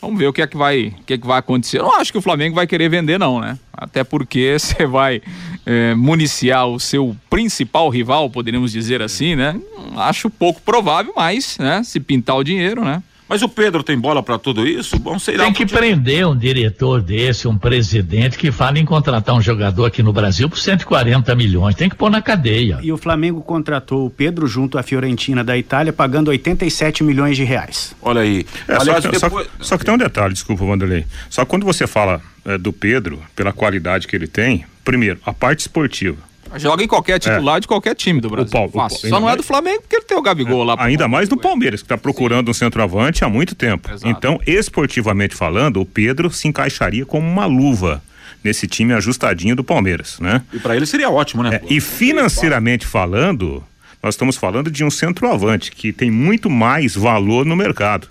[0.00, 1.78] Vamos ver o que é que vai, o que é que vai acontecer.
[1.78, 3.58] Eu não acho que o Flamengo vai querer vender, não, né?
[3.72, 5.20] Até porque você vai
[5.64, 9.58] é, municiar o seu principal rival, poderíamos dizer assim, né?
[9.96, 11.82] Acho pouco provável, mas, né?
[11.82, 13.02] Se pintar o dinheiro, né?
[13.28, 14.98] Mas o Pedro tem bola para tudo isso?
[14.98, 15.44] Bom, sei lá.
[15.44, 20.02] Tem que prender um diretor desse, um presidente que fala em contratar um jogador aqui
[20.02, 21.74] no Brasil por 140 milhões.
[21.74, 22.78] Tem que pôr na cadeia.
[22.82, 27.42] E o Flamengo contratou o Pedro junto à Fiorentina da Itália, pagando 87 milhões de
[27.42, 27.96] reais.
[28.00, 28.46] Olha aí.
[28.68, 29.46] É, Aliás, só, que, depois...
[29.58, 31.04] só, só, que tem um detalhe, desculpa, Vanderlei.
[31.28, 35.32] Só que quando você fala é, do Pedro, pela qualidade que ele tem, primeiro, a
[35.32, 36.18] parte esportiva
[36.56, 37.60] Joga em qualquer titular é.
[37.60, 38.48] de qualquer time do Brasil.
[38.48, 40.66] O Paulo, o, Só não é do Flamengo porque ele tem o Gabigol é.
[40.66, 40.76] lá.
[40.78, 42.50] Ainda mais do Palmeiras, que está procurando Sim.
[42.50, 43.90] um centroavante há muito tempo.
[43.90, 44.08] Exato.
[44.08, 48.02] Então, esportivamente falando, o Pedro se encaixaria como uma luva
[48.42, 50.42] nesse time ajustadinho do Palmeiras, né?
[50.52, 51.56] E para ele seria ótimo, né?
[51.56, 53.62] É, e financeiramente falando,
[54.02, 58.08] nós estamos falando de um centroavante que tem muito mais valor no mercado.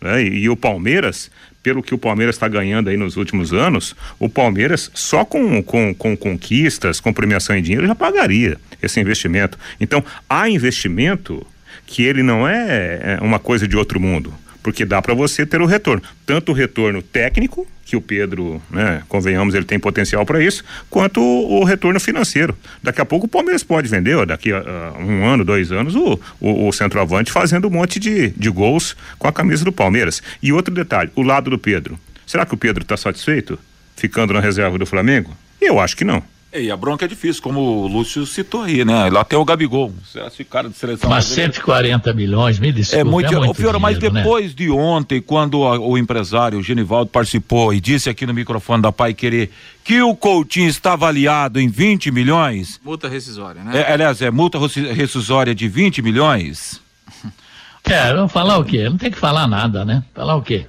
[0.00, 0.22] Né?
[0.22, 1.30] E, e o Palmeiras
[1.64, 5.94] pelo que o Palmeiras está ganhando aí nos últimos anos, o Palmeiras só com, com,
[5.94, 9.58] com conquistas, com premiação em dinheiro já pagaria esse investimento.
[9.80, 11.44] Então, há investimento
[11.86, 14.32] que ele não é, é uma coisa de outro mundo
[14.64, 19.02] porque dá para você ter o retorno, tanto o retorno técnico, que o Pedro, né,
[19.10, 22.56] convenhamos, ele tem potencial para isso, quanto o, o, retorno financeiro.
[22.82, 25.94] Daqui a pouco o Palmeiras pode vender, ó, daqui a, a, um ano, dois anos,
[25.94, 30.22] o, o, o, centroavante fazendo um monte de, de gols com a camisa do Palmeiras.
[30.42, 31.98] E outro detalhe, o lado do Pedro.
[32.26, 33.58] Será que o Pedro está satisfeito
[33.94, 35.36] ficando na reserva do Flamengo?
[35.60, 36.22] Eu acho que não.
[36.54, 39.10] E a bronca é difícil, como o Lúcio citou aí, né?
[39.10, 39.92] Lá tem o Gabigol.
[40.14, 41.10] Esse cara de seleção.
[41.10, 43.00] Mas 140 milhões, me desculpa.
[43.00, 44.08] É muito, é muito Fiora, mas né?
[44.08, 44.52] depois né?
[44.54, 48.92] de ontem, quando a, o empresário o Genivaldo participou e disse aqui no microfone da
[48.92, 49.50] Pai Querer
[49.82, 52.80] que o Coutinho está avaliado em 20 milhões.
[52.84, 53.80] Multa rescisória, né?
[53.80, 54.56] É, aliás, é multa
[54.94, 56.80] rescisória de 20 milhões.
[57.86, 58.88] É, vamos falar o quê?
[58.88, 60.02] Não tem que falar nada, né?
[60.14, 60.64] Falar o quê?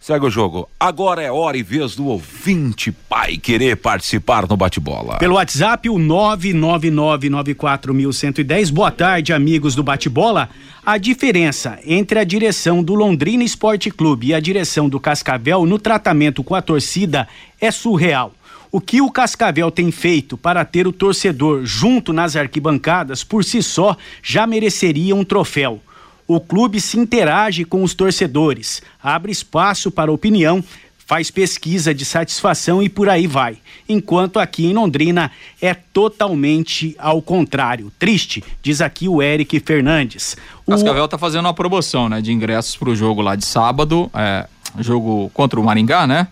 [0.00, 0.68] Segue o jogo.
[0.78, 5.18] Agora é hora e vez do ouvinte pai querer participar no bate-bola.
[5.18, 8.72] Pelo WhatsApp, o 99994110.
[8.72, 10.48] Boa tarde, amigos do bate-bola.
[10.86, 15.78] A diferença entre a direção do Londrina Esporte Clube e a direção do Cascavel no
[15.78, 17.28] tratamento com a torcida
[17.60, 18.32] é surreal.
[18.70, 23.62] O que o Cascavel tem feito para ter o torcedor junto nas arquibancadas por si
[23.62, 25.80] só já mereceria um troféu
[26.28, 30.62] o clube se interage com os torcedores, abre espaço para opinião,
[31.06, 33.56] faz pesquisa de satisfação e por aí vai.
[33.88, 37.90] Enquanto aqui em Londrina é totalmente ao contrário.
[37.98, 40.36] Triste, diz aqui o Eric Fernandes.
[40.66, 44.10] O Cascavel está fazendo uma promoção, né, de ingressos para o jogo lá de sábado,
[44.12, 44.46] é,
[44.80, 46.28] jogo contra o Maringá, né?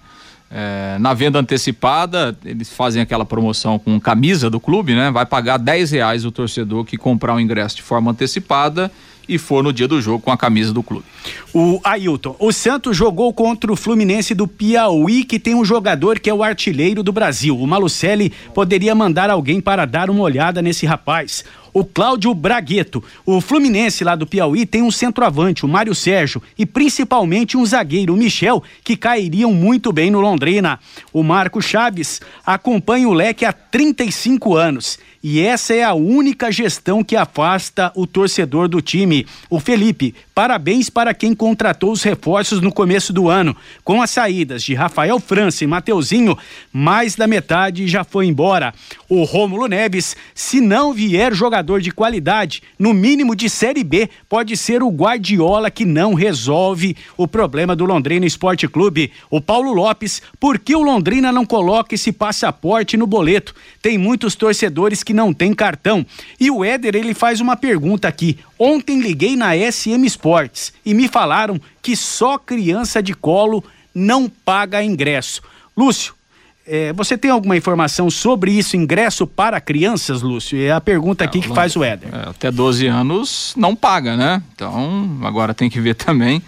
[0.48, 5.10] É, na venda antecipada, eles fazem aquela promoção com camisa do clube, né?
[5.10, 8.92] Vai pagar 10 reais o torcedor que comprar o ingresso de forma antecipada
[9.28, 11.04] e for no dia do jogo com a camisa do clube.
[11.52, 16.30] O Ailton, o Santos jogou contra o Fluminense do Piauí, que tem um jogador que
[16.30, 17.58] é o artilheiro do Brasil.
[17.58, 21.44] O Malucelli poderia mandar alguém para dar uma olhada nesse rapaz
[21.76, 23.04] o Cláudio Bragueto.
[23.26, 28.14] O Fluminense lá do Piauí tem um centroavante, o Mário Sérgio, e principalmente um zagueiro,
[28.14, 30.80] o Michel, que cairiam muito bem no Londrina.
[31.12, 34.98] O Marco Chaves acompanha o leque há 35 anos.
[35.28, 39.26] E essa é a única gestão que afasta o torcedor do time.
[39.50, 43.56] O Felipe, parabéns para quem contratou os reforços no começo do ano.
[43.82, 46.36] Com as saídas de Rafael França e Mateuzinho,
[46.70, 48.74] mais da metade já foi embora.
[49.08, 54.58] O Rômulo Neves, se não vier jogador de qualidade, no mínimo de Série B, pode
[54.58, 59.10] ser o Guardiola que não resolve o problema do Londrina Esporte Clube.
[59.30, 63.54] O Paulo Lopes, por que o Londrina não coloca esse passaporte no boleto?
[63.80, 66.04] Tem muitos torcedores que não tem cartão.
[66.38, 68.38] E o Éder, ele faz uma pergunta aqui.
[68.58, 73.62] Ontem liguei na SM Sports e me falaram que só criança de colo
[73.94, 75.42] não paga ingresso.
[75.76, 76.14] Lúcio,
[76.66, 80.58] é, você tem alguma informação sobre isso, ingresso para crianças, Lúcio?
[80.60, 82.08] É a pergunta aqui é, que faz o Éder.
[82.12, 84.42] É, até 12 anos não paga, né?
[84.54, 86.42] Então, agora tem que ver também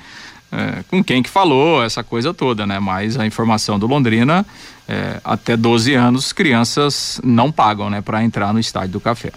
[0.50, 2.78] é, com quem que falou, essa coisa toda, né?
[2.80, 4.44] Mas a informação do Londrina,
[4.88, 8.00] é, até 12 anos, crianças não pagam, né?
[8.00, 9.30] Para entrar no estádio do café.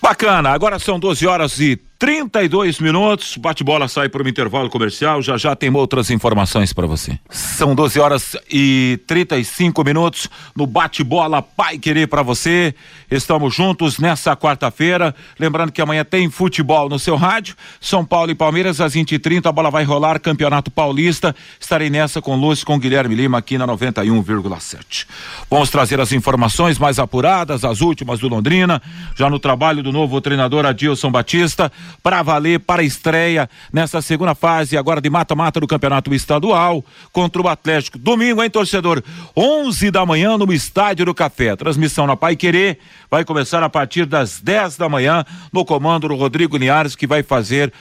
[0.00, 5.38] Bacana, agora são 12 horas e 32 minutos, bate-bola sai para o intervalo comercial, já
[5.38, 7.18] já tem outras informações para você.
[7.30, 12.74] São 12 horas e 35 minutos no bate-bola Pai Querer para você.
[13.10, 15.14] Estamos juntos nessa quarta-feira.
[15.38, 17.56] Lembrando que amanhã tem futebol no seu rádio.
[17.80, 21.34] São Paulo e Palmeiras às 20h30, a bola vai rolar, Campeonato Paulista.
[21.58, 25.06] Estarei nessa com Lúcio, com Guilherme Lima aqui na 91,7.
[25.50, 28.82] Vamos trazer as informações mais apuradas, as últimas do Londrina,
[29.16, 31.72] já no trabalho do novo treinador Adilson Batista
[32.02, 37.42] para valer para a estreia nessa segunda fase agora de mata-mata do Campeonato Estadual contra
[37.42, 37.98] o Atlético.
[37.98, 39.02] Domingo, hein, torcedor?
[39.36, 41.56] 11 da manhã no Estádio do Café.
[41.56, 42.78] Transmissão na Pai Querer
[43.10, 47.22] vai começar a partir das 10 da manhã no comando do Rodrigo Linhares que vai
[47.22, 47.72] fazer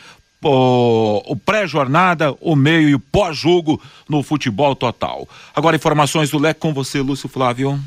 [0.43, 5.27] o, o pré-jornada, o meio e o pós-jogo no futebol total.
[5.55, 7.79] Agora, informações do Leque com você, Lúcio Flávio.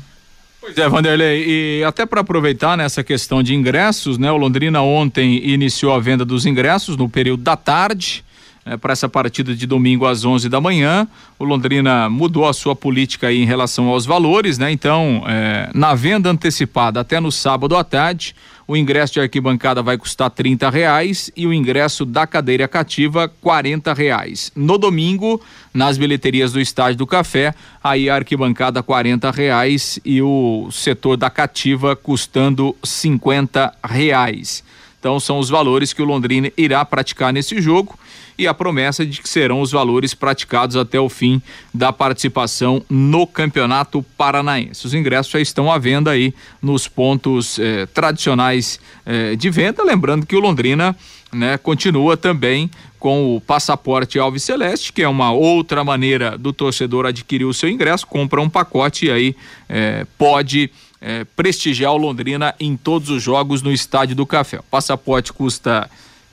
[0.69, 4.31] Pois é, Vanderlei, e até para aproveitar nessa questão de ingressos, né?
[4.31, 8.23] O Londrina ontem iniciou a venda dos ingressos no período da tarde.
[8.69, 11.07] É, para essa partida de domingo às 11 da manhã.
[11.39, 14.71] O Londrina mudou a sua política em relação aos valores, né?
[14.71, 18.35] Então, é, na venda antecipada até no sábado à tarde,
[18.67, 23.91] o ingresso de arquibancada vai custar trinta reais e o ingresso da cadeira cativa quarenta
[23.91, 24.51] reais.
[24.55, 25.41] No domingo,
[25.73, 31.31] nas bilheterias do Estádio do Café, aí a arquibancada quarenta reais e o setor da
[31.31, 34.63] cativa custando cinquenta reais.
[34.99, 37.97] Então são os valores que o Londrina irá praticar nesse jogo
[38.39, 41.41] e a promessa de que serão os valores praticados até o fim
[41.73, 44.87] da participação no Campeonato Paranaense.
[44.87, 50.25] Os ingressos já estão à venda aí nos pontos eh, tradicionais eh, de venda, lembrando
[50.25, 50.95] que o Londrina
[51.33, 57.05] né, continua também com o passaporte Alves Celeste, que é uma outra maneira do torcedor
[57.05, 59.35] adquirir o seu ingresso, compra um pacote e aí
[59.67, 60.71] eh, pode
[61.01, 64.59] eh, prestigiar o Londrina em todos os jogos no Estádio do Café.
[64.59, 65.89] O passaporte custa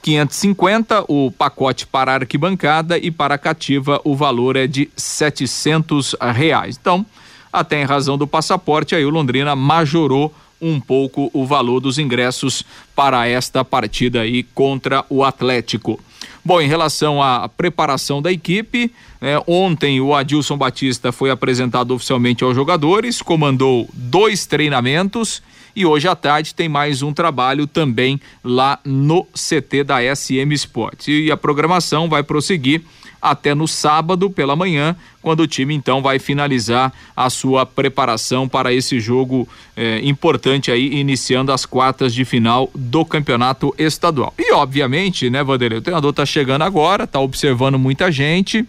[0.07, 6.79] 550 o pacote para arquibancada e para cativa o valor é de 700 reais.
[6.81, 7.05] Então,
[7.53, 12.65] até em razão do passaporte, aí o Londrina majorou um pouco o valor dos ingressos
[12.95, 15.99] para esta partida aí contra o Atlético.
[16.45, 22.45] Bom, em relação à preparação da equipe, é, ontem o Adilson Batista foi apresentado oficialmente
[22.45, 25.43] aos jogadores, comandou dois treinamentos
[25.77, 31.07] e hoje à tarde tem mais um trabalho também lá no CT da SM Sports.
[31.07, 32.83] E a programação vai prosseguir
[33.21, 38.73] até no sábado pela manhã, quando o time então vai finalizar a sua preparação para
[38.73, 44.33] esse jogo eh, importante aí, iniciando as quartas de final do campeonato estadual.
[44.39, 48.65] E obviamente, né, Vanderlei, o treinador tá chegando agora, tá observando muita gente,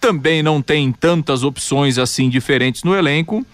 [0.00, 3.44] também não tem tantas opções assim diferentes no elenco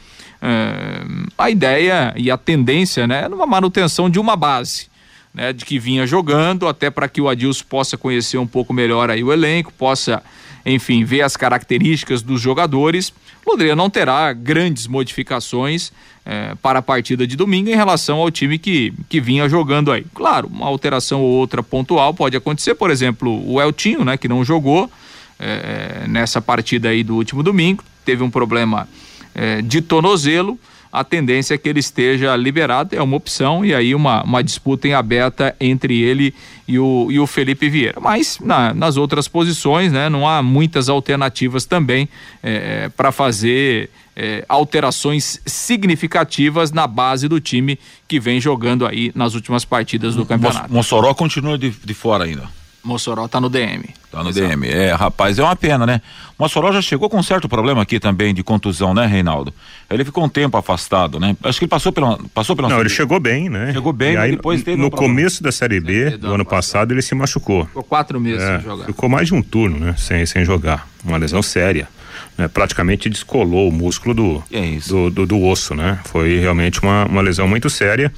[1.38, 4.88] a ideia e a tendência, né, é uma manutenção de uma base,
[5.33, 9.11] né, de que vinha jogando, até para que o Adilson possa conhecer um pouco melhor
[9.11, 10.22] aí o elenco, possa,
[10.66, 13.12] enfim, ver as características dos jogadores.
[13.46, 15.92] Londrina não terá grandes modificações
[16.24, 20.05] é, para a partida de domingo em relação ao time que, que vinha jogando aí.
[20.14, 24.44] Claro, uma alteração ou outra pontual pode acontecer, por exemplo, o Eltinho, né, que não
[24.44, 24.90] jogou
[25.38, 28.88] é, nessa partida aí do último domingo, teve um problema
[29.35, 30.59] é, de tornozelo,
[30.92, 34.87] a tendência é que ele esteja liberado, é uma opção, e aí uma, uma disputa
[34.87, 36.35] em aberta entre ele
[36.68, 37.99] e o, e o Felipe Vieira.
[37.99, 42.11] Mas na, nas outras posições, né, não há muitas alternativas também
[42.42, 49.35] é, para fazer é, alterações significativas na base do time que vem jogando aí nas
[49.35, 50.71] últimas partidas do campeonato.
[50.71, 52.51] Mossoró continua de, de fora ainda.
[52.85, 54.02] Mossoró tá no DM.
[54.12, 54.46] Tá no Exato.
[54.46, 54.68] DM.
[54.68, 56.03] É, rapaz, é uma pena, né?
[56.38, 59.55] Mossoró já chegou com um certo problema aqui também de contusão, né, Reinaldo?
[59.88, 61.35] Ele ficou um tempo afastado, né?
[61.42, 63.72] Acho que ele passou pela passou pela Não, ele chegou bem, né?
[63.72, 66.44] Chegou bem, e aí, depois teve no um começo da Série B do, do ano
[66.44, 67.64] passado, ele se machucou.
[67.64, 68.85] Ficou quatro meses é, sem jogar.
[68.85, 69.94] Ficou mais de um turno, né?
[69.96, 70.87] Sem, sem jogar.
[71.03, 71.88] Uma lesão séria.
[72.37, 72.48] Né?
[72.48, 75.98] Praticamente descolou o músculo do, é do, do, do, osso, né?
[76.05, 78.12] Foi realmente uma, uma lesão muito séria.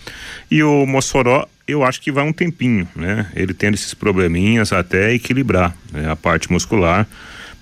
[0.51, 3.31] E o Mossoró eu acho que vai um tempinho, né?
[3.35, 6.11] Ele tendo esses probleminhas até equilibrar né?
[6.11, 7.07] a parte muscular,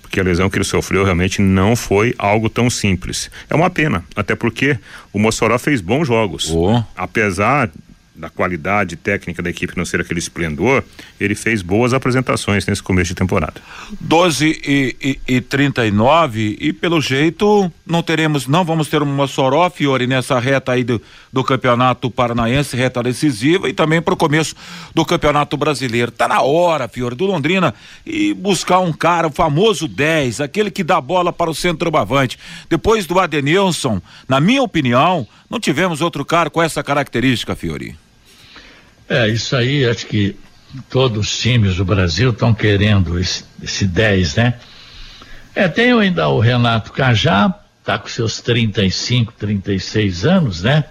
[0.01, 3.31] porque a lesão que ele sofreu realmente não foi algo tão simples.
[3.49, 4.77] É uma pena, até porque
[5.11, 6.51] o Mossoró fez bons jogos.
[6.51, 6.83] Oh.
[6.95, 7.71] Apesar
[8.15, 10.83] da qualidade técnica da equipe não ser aquele esplendor,
[11.19, 13.55] ele fez boas apresentações nesse começo de temporada.
[13.99, 14.95] 12 e,
[15.27, 20.39] e, e 39 e pelo jeito não teremos, não vamos ter uma Mossoró, Fiore, nessa
[20.39, 21.01] reta aí do,
[21.33, 24.55] do campeonato paranaense, reta decisiva e também para o começo
[24.93, 26.11] do campeonato brasileiro.
[26.11, 27.73] Tá na hora, Fiore, do Londrina
[28.05, 32.37] e buscar um cara, o famoso 10, aquele que dá bola para o centroavante.
[32.69, 37.97] Depois do Adenilson, na minha opinião, não tivemos outro cara com essa característica, Fiore.
[39.09, 40.37] É, isso aí, acho que
[40.87, 44.53] todos os times do Brasil estão querendo esse, esse 10, né?
[45.55, 50.85] É, tem ainda o Renato Cajá, tá com seus 35, 36 anos, né?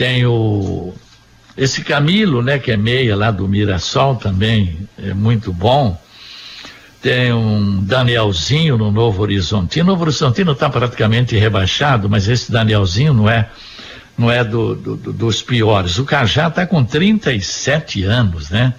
[0.00, 0.94] Tem o
[1.54, 6.00] esse Camilo, né, que é meia lá do Mirassol também, é muito bom.
[7.02, 9.84] Tem um Danielzinho no Novo Horizontino.
[9.84, 13.50] O Novo Horizontino está praticamente rebaixado, mas esse Danielzinho não é
[14.16, 15.98] não é do, do, dos piores.
[15.98, 18.72] O Cajá está com 37 anos, né?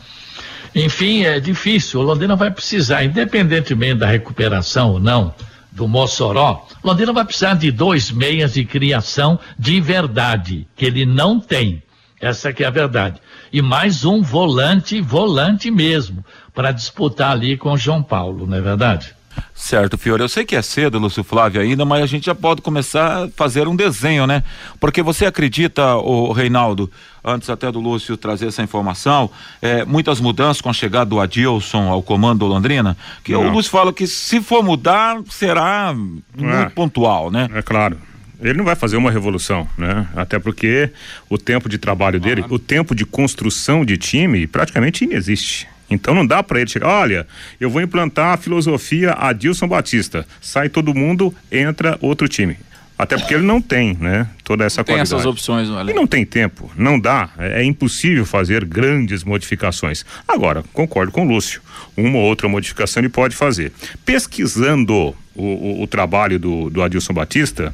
[0.73, 1.99] Enfim, é difícil.
[1.99, 5.35] O Londrina vai precisar, independentemente da recuperação ou não
[5.71, 11.39] do Mossoró, Londrina vai precisar de dois meias de criação de verdade, que ele não
[11.39, 11.81] tem.
[12.19, 13.19] Essa que é a verdade.
[13.51, 18.61] E mais um volante, volante mesmo, para disputar ali com o João Paulo, não é
[18.61, 19.15] verdade?
[19.53, 20.21] Certo, Fiore.
[20.21, 23.29] Eu sei que é cedo, Lúcio Flávio, ainda, mas a gente já pode começar a
[23.29, 24.43] fazer um desenho, né?
[24.79, 26.91] Porque você acredita, o Reinaldo,
[27.23, 29.29] antes até do Lúcio trazer essa informação,
[29.61, 33.47] é, muitas mudanças com a chegada do Adilson ao comando do Londrina, que Não.
[33.47, 37.47] o Lúcio fala que se for mudar, será muito é, pontual, né?
[37.53, 37.97] É claro.
[38.41, 40.07] Ele não vai fazer uma revolução, né?
[40.15, 40.89] Até porque
[41.29, 45.67] o tempo de trabalho dele, o tempo de construção de time praticamente inexiste.
[45.91, 47.27] Então não dá para ele chegar, olha,
[47.59, 50.25] eu vou implantar a filosofia Adilson Batista.
[50.39, 52.57] Sai todo mundo, entra outro time.
[52.97, 54.27] Até porque ele não tem, né?
[54.43, 55.15] Toda essa não tem qualidade.
[55.15, 55.89] essas opções, não é?
[55.89, 57.31] E não tem tempo, não dá.
[57.39, 60.05] É, é, impossível fazer grandes modificações.
[60.27, 61.63] Agora, concordo com o Lúcio.
[61.97, 63.71] Uma ou outra modificação ele pode fazer.
[64.05, 67.73] Pesquisando o, o, o, trabalho do, do Adilson Batista,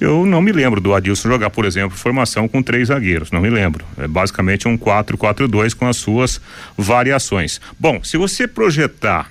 [0.00, 3.30] eu não me lembro do Adilson jogar, por exemplo, formação com três zagueiros.
[3.30, 3.84] Não me lembro.
[3.98, 6.40] É basicamente um 4-4-2 com as suas
[6.76, 7.60] variações.
[7.78, 9.30] Bom, se você projetar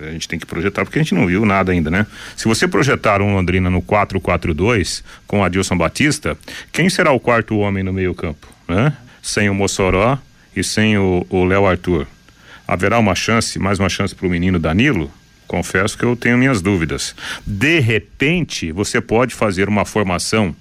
[0.00, 2.06] a gente tem que projetar porque a gente não viu nada ainda, né?
[2.34, 6.34] Se você projetar um Londrina no 4-4-2 com Adilson Batista,
[6.72, 8.96] quem será o quarto homem no meio-campo, né?
[9.22, 10.18] Sem o Mossoró
[10.56, 12.06] e sem o Léo Arthur.
[12.66, 15.10] Haverá uma chance, mais uma chance para o menino Danilo?
[15.46, 17.14] Confesso que eu tenho minhas dúvidas.
[17.46, 20.54] De repente, você pode fazer uma formação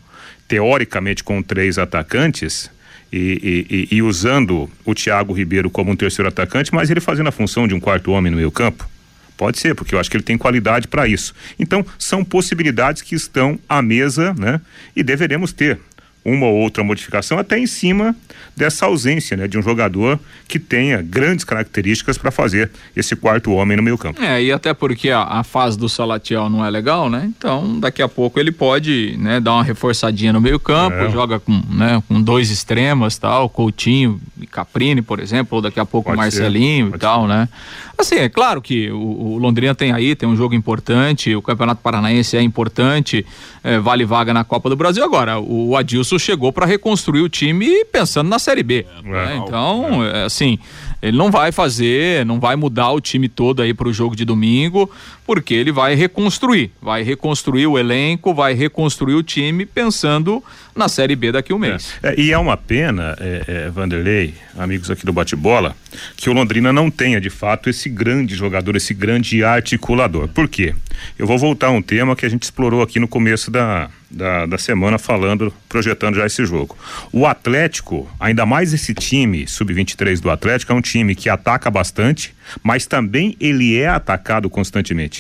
[0.47, 2.69] teoricamente com três atacantes
[3.11, 7.31] e, e, e, usando o Thiago Ribeiro como um terceiro atacante, mas ele fazendo a
[7.31, 8.89] função de um quarto homem no meio campo?
[9.37, 11.33] Pode ser, porque eu acho que ele tem qualidade para isso.
[11.59, 14.61] Então, são possibilidades que estão à mesa, né?
[14.95, 15.79] E deveremos ter
[16.25, 18.15] uma ou outra modificação até em cima
[18.55, 23.75] dessa ausência, né, de um jogador que tenha grandes características para fazer esse quarto homem
[23.75, 24.21] no meio campo.
[24.21, 27.31] É, e até porque a, a, fase do Salatiel não é legal, né?
[27.35, 31.09] Então, daqui a pouco ele pode, né, dar uma reforçadinha no meio campo, é.
[31.09, 35.85] joga com, né, com dois extremas, tal, Coutinho e Caprini, por exemplo, ou daqui a
[35.85, 37.27] pouco o Marcelinho e tal, ser.
[37.29, 37.49] né?
[37.97, 41.81] Assim, é claro que o, o, Londrina tem aí, tem um jogo importante, o Campeonato
[41.81, 43.25] Paranaense é importante,
[43.63, 45.03] é, vale vaga na Copa do Brasil.
[45.03, 48.85] Agora, o Adilson chegou para reconstruir o time pensando na Série B.
[49.03, 49.37] É, né?
[49.37, 50.57] Então, é, assim,
[51.01, 54.23] ele não vai fazer, não vai mudar o time todo aí para o jogo de
[54.23, 54.89] domingo,
[55.25, 60.43] porque ele vai reconstruir, vai reconstruir o elenco, vai reconstruir o time pensando
[60.75, 61.93] na Série B daqui a um mês.
[62.01, 65.75] É, é, e é uma pena, é, é, Vanderlei, amigos aqui do bate-bola,
[66.17, 70.27] que o Londrina não tenha de fato esse grande jogador, esse grande articulador.
[70.27, 70.73] Por quê?
[71.17, 74.45] Eu vou voltar a um tema que a gente explorou aqui no começo da, da,
[74.45, 76.77] da semana falando, projetando já esse jogo.
[77.11, 82.33] O Atlético, ainda mais esse time sub-23 do Atlético, é um time que ataca bastante,
[82.61, 85.12] mas também ele é atacado constantemente.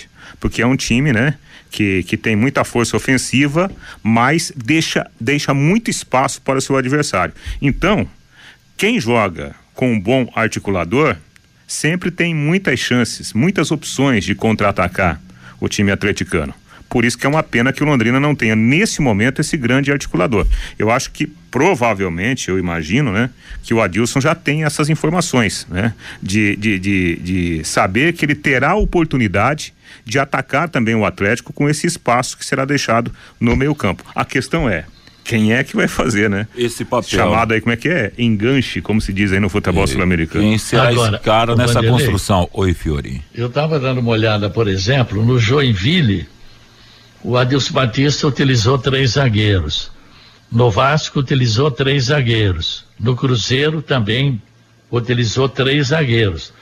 [0.43, 1.35] Porque é um time, né?
[1.71, 3.71] Que, que tem muita força ofensiva,
[4.03, 7.33] mas deixa, deixa muito espaço para o seu adversário.
[7.61, 8.05] Então,
[8.75, 11.15] quem joga com um bom articulador
[11.65, 15.21] sempre tem muitas chances, muitas opções de contra-atacar
[15.61, 16.53] o time atleticano.
[16.93, 19.91] Por isso que é uma pena que o Londrina não tenha, nesse momento, esse grande
[19.91, 20.45] articulador.
[20.77, 23.31] Eu acho que provavelmente, eu imagino, né,
[23.63, 25.91] que o Adilson já tem essas informações, né,
[26.21, 29.73] de, de, de, de saber que ele terá a oportunidade
[30.05, 34.03] de atacar também o Atlético com esse espaço que será deixado no meio campo.
[34.13, 34.85] A questão é,
[35.23, 36.47] quem é que vai fazer, né?
[36.55, 37.09] Esse papel.
[37.09, 38.11] Chamado aí, como é que é?
[38.19, 40.43] Enganche, como se diz aí no futebol sul-americano.
[40.43, 42.47] Quem será Agora, esse cara nessa Vanderlei, construção?
[42.53, 43.19] Oi, Fiori.
[43.33, 46.27] Eu estava dando uma olhada, por exemplo, no Joinville,
[47.23, 49.89] o Adilson Batista utilizou três zagueiros.
[50.51, 52.85] No Vasco utilizou três zagueiros.
[52.99, 54.41] No Cruzeiro também
[54.91, 56.53] utilizou três zagueiros.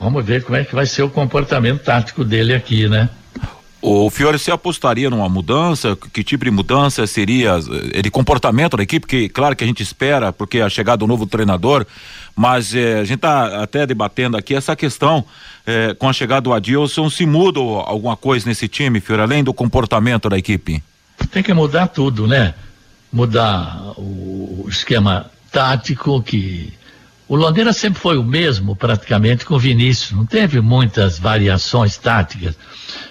[0.00, 3.08] Vamos ver como é que vai ser o comportamento tático dele aqui, né?
[3.80, 5.96] O Fiore, você apostaria numa mudança?
[6.12, 7.58] Que tipo de mudança seria
[7.92, 9.06] eh, de comportamento da equipe?
[9.06, 11.86] Que claro que a gente espera, porque a chegada do novo treinador,
[12.34, 15.24] mas eh, a gente está até debatendo aqui essa questão
[15.64, 19.54] eh, com a chegada do Adilson, se muda alguma coisa nesse time, Fiore, além do
[19.54, 20.82] comportamento da equipe?
[21.30, 22.54] Tem que mudar tudo, né?
[23.12, 26.72] Mudar o esquema tático que
[27.28, 30.12] o Londrina sempre foi o mesmo, praticamente, com o Vinícius.
[30.12, 32.56] Não teve muitas variações táticas.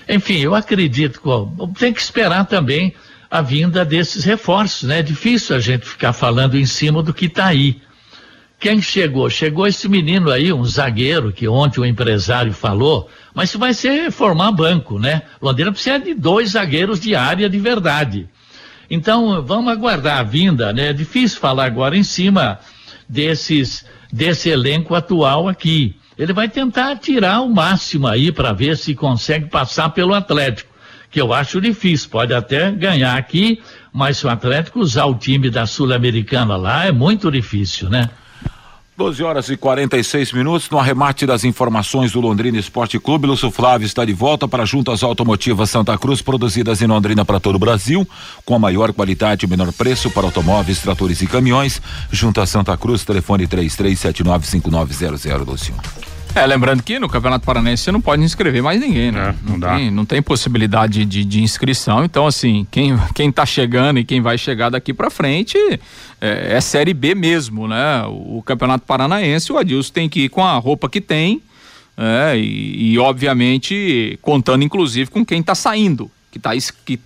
[0.09, 2.95] Enfim, eu acredito que tem que esperar também
[3.29, 4.99] a vinda desses reforços, né?
[4.99, 7.79] É difícil a gente ficar falando em cima do que está aí.
[8.59, 9.29] Quem chegou?
[9.29, 14.11] Chegou esse menino aí, um zagueiro, que ontem o empresário falou, mas isso vai ser
[14.11, 15.21] formar banco, né?
[15.39, 18.27] Londrina precisa de dois zagueiros de área de verdade.
[18.89, 20.89] Então, vamos aguardar a vinda, né?
[20.89, 22.59] É difícil falar agora em cima
[23.07, 25.95] desses desse elenco atual aqui.
[26.17, 30.69] Ele vai tentar tirar o máximo aí para ver se consegue passar pelo Atlético,
[31.11, 32.09] que eu acho difícil.
[32.09, 33.61] Pode até ganhar aqui,
[33.93, 38.09] mas se o Atlético usar o time da Sul-Americana lá, é muito difícil, né?
[38.97, 43.85] 12 horas e 46 minutos, no arremate das informações do Londrina Esporte Clube, Lúcio Flávio
[43.85, 48.09] está de volta para juntas automotivas Santa Cruz, produzidas em Londrina para todo o Brasil,
[48.43, 51.79] com a maior qualidade e menor preço para automóveis, tratores e caminhões.
[52.11, 55.75] Junta Santa Cruz, telefone 33795900, Lúcio.
[56.37, 59.29] É, lembrando que no Campeonato Paranense você não pode inscrever mais ninguém, né?
[59.29, 59.75] É, não, não, dá.
[59.75, 62.05] Tem, não tem possibilidade de, de, inscrição.
[62.05, 65.57] Então, assim, quem, quem tá chegando e quem vai chegar daqui para frente
[66.21, 68.03] é, é, Série B mesmo, né?
[68.05, 71.41] O, o, Campeonato Paranaense, o Adilson tem que ir com a roupa que tem,
[71.97, 76.51] é, e, e, obviamente contando inclusive com quem tá saindo, que, tá,
[76.85, 76.99] que,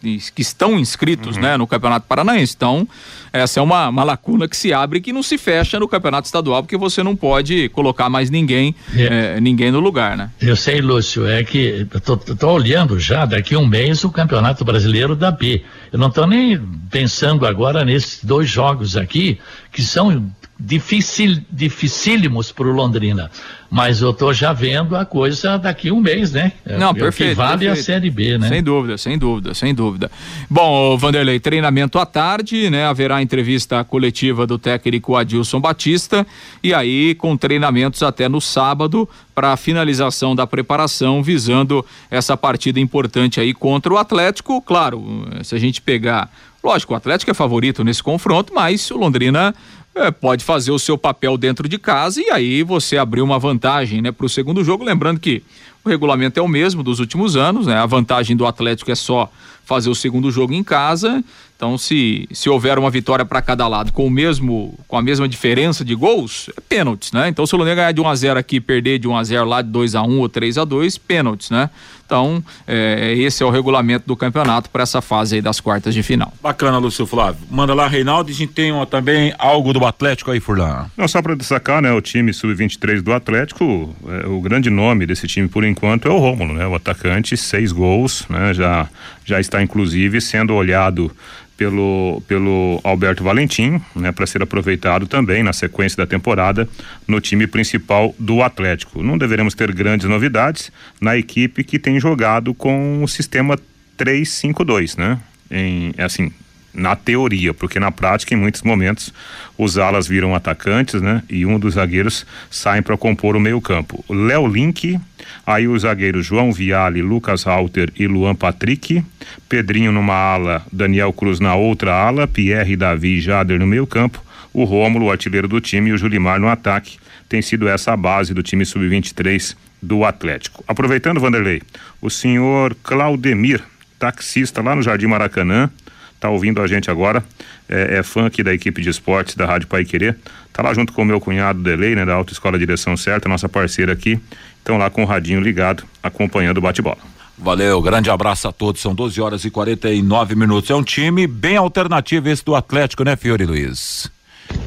[0.00, 1.42] que estão inscritos uhum.
[1.42, 2.54] né, no Campeonato Paranaense.
[2.56, 2.86] Então,
[3.32, 6.26] essa é uma, uma lacuna que se abre e que não se fecha no Campeonato
[6.26, 9.36] Estadual, porque você não pode colocar mais ninguém, é.
[9.36, 10.30] É, ninguém no lugar, né?
[10.40, 15.30] Eu sei, Lúcio, é que estou olhando já daqui um mês o Campeonato Brasileiro da
[15.30, 15.62] B.
[15.92, 19.38] Eu não estou nem pensando agora nesses dois jogos aqui,
[19.72, 23.30] que são dificil, dificílimos para o Londrina.
[23.68, 26.52] Mas eu estou já vendo a coisa daqui um mês, né?
[26.64, 27.30] É, Não, perfeito.
[27.30, 27.80] Que vale perfeito.
[27.80, 28.48] a Série B, né?
[28.48, 30.10] Sem dúvida, sem dúvida, sem dúvida.
[30.48, 32.86] Bom, Vanderlei, treinamento à tarde, né?
[32.86, 36.26] Haverá entrevista coletiva do técnico Adilson Batista
[36.62, 42.78] e aí com treinamentos até no sábado para a finalização da preparação visando essa partida
[42.78, 44.62] importante aí contra o Atlético.
[44.62, 46.30] Claro, se a gente pegar
[46.66, 49.54] Lógico, o Atlético é favorito nesse confronto, mas o Londrina
[49.96, 54.02] é, pode fazer o seu papel dentro de casa e aí você abrir uma vantagem
[54.02, 54.84] né, para o segundo jogo.
[54.84, 55.42] Lembrando que
[55.84, 57.76] o regulamento é o mesmo dos últimos anos, né?
[57.76, 59.30] A vantagem do Atlético é só
[59.64, 61.24] fazer o segundo jogo em casa.
[61.56, 65.26] Então, se, se houver uma vitória para cada lado com o mesmo com a mesma
[65.26, 67.28] diferença de gols, é pênaltis, né?
[67.28, 69.44] Então, se o Londrina ganhar de 1 a 0 aqui, perder de 1 a 0
[69.46, 71.70] lá de 2 a 1 ou 3 a 2, pênaltis, né?
[72.06, 76.04] Então, é, esse é o regulamento do campeonato para essa fase aí das quartas de
[76.04, 76.32] final.
[76.40, 77.40] Bacana, Lúcio Flávio.
[77.50, 80.86] Manda lá, Reinaldo, a gente tem uma, também algo do Atlético aí, Furlan.
[80.96, 85.26] Não, só para destacar, né, o time sub-23 do Atlético, é, o grande nome desse
[85.26, 86.64] time por enquanto é o Rômulo, né?
[86.66, 88.54] O atacante, seis gols, né?
[88.54, 88.88] Já,
[89.26, 91.14] já está inclusive sendo olhado
[91.56, 96.68] pelo, pelo Alberto Valentim, né, para ser aproveitado também na sequência da temporada
[97.08, 99.02] no time principal do Atlético.
[99.02, 100.70] Não deveremos ter grandes novidades
[101.00, 103.58] na equipe que tem jogado com o sistema
[103.98, 105.18] 3-5-2, né?
[105.50, 106.30] Em, assim,
[106.76, 109.12] na teoria, porque na prática, em muitos momentos,
[109.56, 111.22] os alas viram atacantes, né?
[111.28, 114.04] E um dos zagueiros saem para compor o meio-campo.
[114.08, 115.00] Léo Link,
[115.46, 119.02] aí os zagueiros João Viale, Lucas Halter e Luan Patrick,
[119.48, 124.22] Pedrinho numa ala, Daniel Cruz na outra ala, Pierre Davi e Jader no meio-campo,
[124.52, 126.98] o Rômulo, o artilheiro do time, e o Julimar no ataque.
[127.28, 130.64] Tem sido essa a base do time sub-23 do Atlético.
[130.66, 131.62] Aproveitando, Vanderlei,
[132.00, 133.62] o senhor Claudemir,
[133.98, 135.70] taxista lá no Jardim Maracanã,
[136.18, 137.24] tá ouvindo a gente agora,
[137.68, 140.16] é, é, fã aqui da equipe de esportes da Rádio Pai Querer,
[140.52, 143.92] tá lá junto com o meu cunhado Delei, né, da Autoescola Direção Certa, nossa parceira
[143.92, 144.18] aqui,
[144.58, 146.98] estão lá com o radinho ligado, acompanhando o bate-bola.
[147.38, 148.80] Valeu, grande abraço a todos.
[148.80, 150.70] São 12 horas e 49 minutos.
[150.70, 154.10] É um time bem alternativo esse do Atlético, né, Fiore Luiz?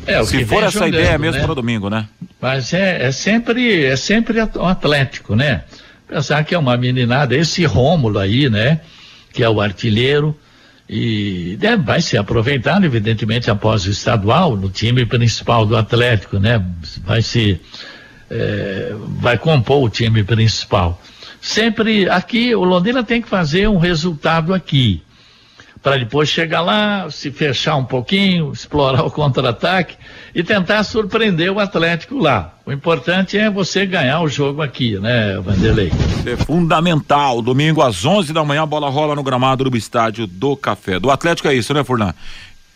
[0.06, 1.45] É, Se for essa jogando, ideia mesmo né?
[1.45, 2.08] para domingo, né?
[2.39, 5.64] Mas é, é sempre é sempre o Atlético, né?
[6.08, 8.82] Pensar que é uma meninada, esse Rômulo aí, né?
[9.32, 10.38] Que é o artilheiro,
[10.90, 16.66] e né, vai ser aproveitado, evidentemente, após o estadual, no time principal do Atlético, né?
[17.06, 17.62] Vai se.
[18.32, 21.00] É, vai compor o time principal.
[21.40, 25.02] Sempre aqui, o Londrina tem que fazer um resultado aqui
[25.82, 29.95] para depois chegar lá, se fechar um pouquinho, explorar o contra-ataque
[30.36, 32.53] e tentar surpreender o Atlético lá.
[32.65, 35.91] O importante é você ganhar o jogo aqui, né, Vanderlei?
[36.25, 37.41] É fundamental.
[37.41, 40.99] Domingo às 11 da manhã a bola rola no gramado do estádio do Café.
[40.99, 42.13] Do Atlético é isso, né, Furlan?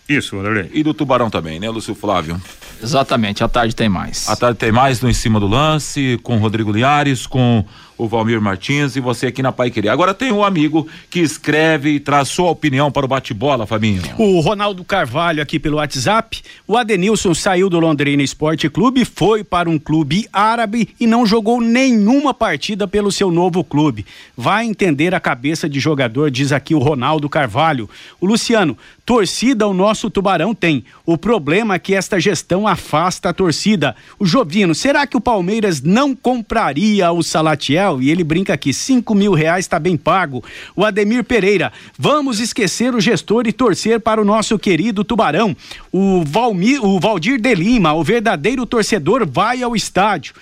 [0.07, 0.71] Isso, Vanderlei.
[0.73, 2.41] E do Tubarão também, né, Lúcio Flávio?
[2.81, 4.27] Exatamente, à tarde tem mais.
[4.27, 7.63] À tarde tem mais no Em Cima do Lance, com Rodrigo Liares, com
[8.03, 9.87] o Valmir Martins e você aqui na Pai Querer.
[9.87, 14.01] Agora tem um amigo que escreve e traz sua opinião para o bate-bola, Fabinho.
[14.17, 16.41] O Ronaldo Carvalho aqui pelo WhatsApp.
[16.67, 21.61] O Adenilson saiu do Londrina Esporte Clube, foi para um clube árabe e não jogou
[21.61, 24.05] nenhuma partida pelo seu novo clube.
[24.35, 27.89] Vai entender a cabeça de jogador, diz aqui o Ronaldo Carvalho.
[28.19, 30.83] O Luciano, torcida o nosso Tubarão tem.
[31.05, 33.95] O problema é que esta gestão afasta a torcida.
[34.19, 37.92] O Jovino, será que o Palmeiras não compraria o Salatiel?
[38.01, 40.43] E ele brinca aqui, cinco mil reais está bem pago.
[40.75, 45.55] O Ademir Pereira, vamos esquecer o gestor e torcer para o nosso querido Tubarão.
[45.91, 50.33] O, Valmir, o Valdir de Lima, o verdadeiro torcedor, vai ao estádio.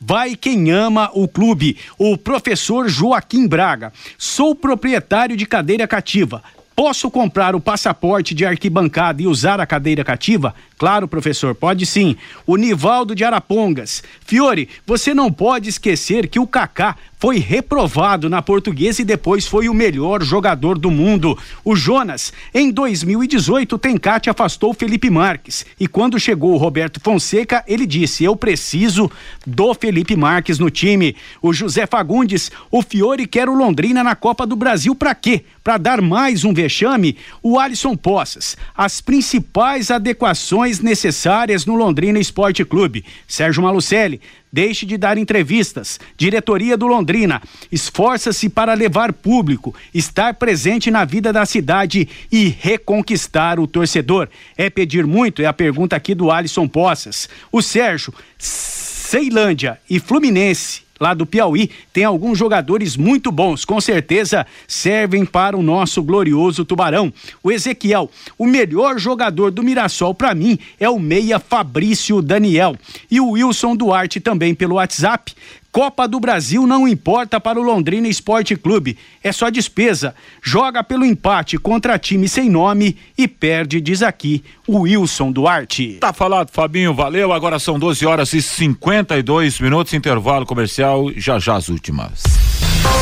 [0.00, 1.78] Vai quem ama o clube.
[1.98, 3.92] O professor Joaquim Braga.
[4.18, 6.42] Sou proprietário de cadeira cativa.
[6.76, 10.52] Posso comprar o passaporte de arquibancada e usar a cadeira cativa?
[10.76, 12.16] Claro, professor, pode sim.
[12.46, 14.02] O Nivaldo de Arapongas.
[14.26, 19.66] Fiore, você não pode esquecer que o Kaká foi reprovado na portuguesa e depois foi
[19.66, 21.38] o melhor jogador do mundo.
[21.64, 25.64] O Jonas, em 2018, Tencate afastou Felipe Marques.
[25.80, 29.10] E quando chegou o Roberto Fonseca, ele disse: Eu preciso
[29.46, 31.16] do Felipe Marques no time.
[31.40, 35.44] O José Fagundes, o Fiore quer o Londrina na Copa do Brasil para quê?
[35.62, 37.16] Para dar mais um vexame?
[37.42, 38.54] O Alisson Poças.
[38.76, 43.04] As principais adequações necessárias no Londrina Esporte Clube.
[43.26, 44.20] Sérgio Malucelli,
[44.52, 45.98] deixe de dar entrevistas.
[46.16, 47.42] Diretoria do Londrina,
[47.72, 54.28] esforça-se para levar público, estar presente na vida da cidade e reconquistar o torcedor.
[54.56, 55.42] É pedir muito?
[55.42, 57.28] É a pergunta aqui do Alisson Poças.
[57.50, 64.46] O Sérgio, Ceilândia e Fluminense lá do Piauí, tem alguns jogadores muito bons, com certeza
[64.66, 67.12] servem para o nosso glorioso Tubarão.
[67.42, 72.74] O Ezequiel, o melhor jogador do Mirassol para mim é o meia Fabrício Daniel
[73.10, 75.34] e o Wilson Duarte também pelo WhatsApp.
[75.74, 80.14] Copa do Brasil não importa para o Londrina Esporte Clube, é só despesa.
[80.40, 85.94] Joga pelo empate contra time sem nome e perde, diz aqui o Wilson Duarte.
[85.94, 87.32] Tá falado, Fabinho, valeu.
[87.32, 92.22] Agora são 12 horas e 52 minutos, intervalo comercial, já já as últimas.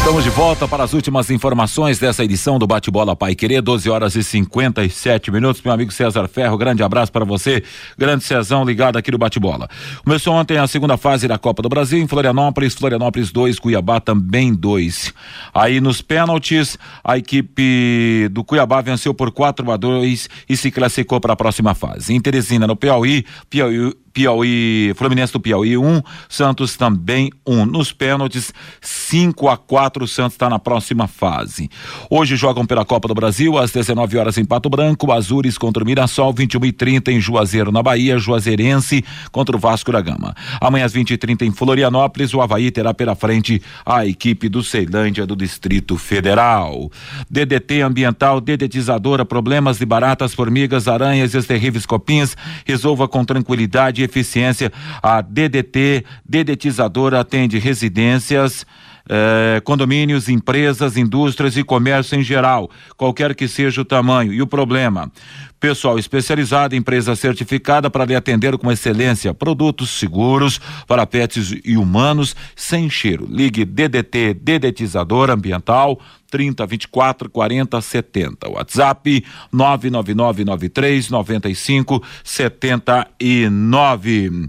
[0.03, 4.17] Estamos de volta para as últimas informações dessa edição do Bate-Bola Pai Querer, 12 horas
[4.17, 5.63] e 57 minutos.
[5.63, 7.63] Meu amigo César Ferro, grande abraço para você.
[7.97, 9.69] Grande Cezão ligado aqui no Bate-Bola.
[10.03, 14.53] Começou ontem a segunda fase da Copa do Brasil em Florianópolis, Florianópolis 2, Cuiabá também
[14.53, 15.15] 2.
[15.55, 21.21] Aí nos pênaltis, a equipe do Cuiabá venceu por 4 a 2 e se classificou
[21.21, 22.13] para a próxima fase.
[22.13, 27.61] Em Teresina, no Piauí, Piauí Piauí, Fluminense do Piauí 1, um, Santos também 1.
[27.61, 27.67] Um.
[27.67, 31.69] Nos pênaltis, 5 a 4 o Santos está na próxima fase.
[32.09, 35.87] Hoje jogam pela Copa do Brasil às 19 horas em Pato Branco, Azures contra o
[35.87, 40.35] Mirassol, 21 e 30 em Juazeiro na Bahia, Juazeirense contra o Vasco da Gama.
[40.61, 44.63] Amanhã às 20 e 30 em Florianópolis, o Havaí terá pela frente a equipe do
[44.63, 46.91] Ceilândia do Distrito Federal.
[47.29, 54.03] DDT ambiental, dedetizadora, problemas de baratas, formigas, aranhas e os terríveis copins, resolva com tranquilidade
[54.03, 54.73] eficiência.
[55.03, 58.67] A DDT, dedetizadora, atende residências,
[59.09, 64.33] eh, condomínios, empresas, indústrias e comércio em geral, qualquer que seja o tamanho.
[64.33, 65.11] E o problema?
[65.59, 69.33] Pessoal especializado, empresa certificada para lhe atender com excelência.
[69.33, 73.29] Produtos seguros para pets e humanos sem cheiro.
[73.31, 76.01] Ligue DDT Dedetizador Ambiental
[76.33, 78.49] 30 24 40 70.
[78.49, 84.49] WhatsApp 99993 95 79.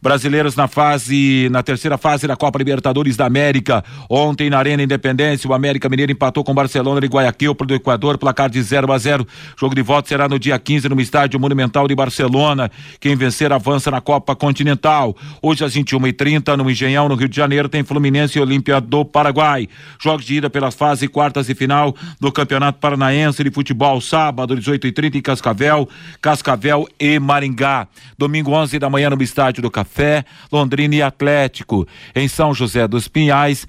[0.00, 3.84] Brasileiros na fase, na terceira fase da Copa Libertadores da América.
[4.08, 8.16] Ontem na Arena Independência, o América Mineiro empatou com Barcelona de Guayaquil para o Equador,
[8.16, 9.26] placar de 0 a 0.
[9.58, 12.70] Jogo de volta será no dia 15 no Estádio Monumental de Barcelona.
[13.00, 15.16] Quem vencer avança na Copa Continental.
[15.42, 19.68] Hoje às 21h30 no Engenhão, no Rio de Janeiro, tem Fluminense e Olímpia do Paraguai.
[20.00, 25.16] Jogos de ida pelas fases quartas e final do Campeonato Paranaense de Futebol, sábado, 18h30
[25.16, 25.88] em Cascavel,
[26.20, 27.88] Cascavel e Maringá.
[28.16, 29.87] Domingo 11 da manhã no Estádio do Café.
[29.88, 31.86] Fé, Londrina e Atlético.
[32.14, 33.66] Em São José dos Pinhais,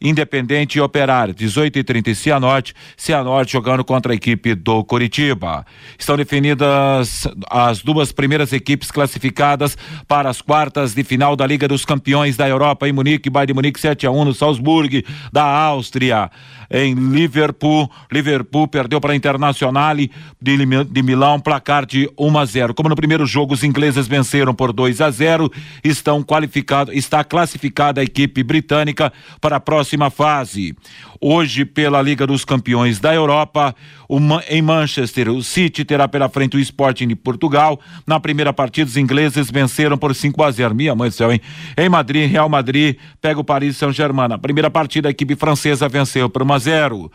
[0.00, 5.66] Independente e Operário, 18 e 30 e Cianorte, Cianorte jogando contra a equipe do Coritiba.
[5.98, 11.84] Estão definidas as duas primeiras equipes classificadas para as quartas de final da Liga dos
[11.84, 16.30] Campeões da Europa em Munique, Bayern de Munique 7 a 1 no Salzburg da Áustria.
[16.70, 19.96] Em Liverpool, Liverpool perdeu para a Internacional
[20.40, 22.74] de, Milão, placar de 1 a 0.
[22.74, 25.50] Como no primeiro jogo os ingleses venceram por 2 a 0,
[25.82, 30.76] estão qualificados, está classificada a equipe britânica para a próxima fase.
[31.20, 33.74] Hoje, pela Liga dos Campeões da Europa,
[34.48, 37.80] em Manchester, o City terá pela frente o Sporting de Portugal.
[38.06, 40.74] Na primeira partida, os ingleses venceram por 5 a 0.
[40.74, 41.40] Minha mãe do céu, hein?
[41.76, 44.28] Em Madrid, Real Madrid pega o Paris Saint-Germain.
[44.28, 47.10] Na primeira partida, a equipe francesa venceu por 1 a 0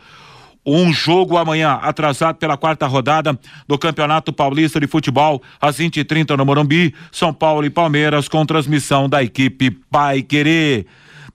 [0.66, 3.38] um jogo amanhã, atrasado pela quarta rodada
[3.68, 9.06] do Campeonato Paulista de Futebol, às 20h30 no Morumbi, São Paulo e Palmeiras, com transmissão
[9.06, 10.86] da equipe Pai Querer.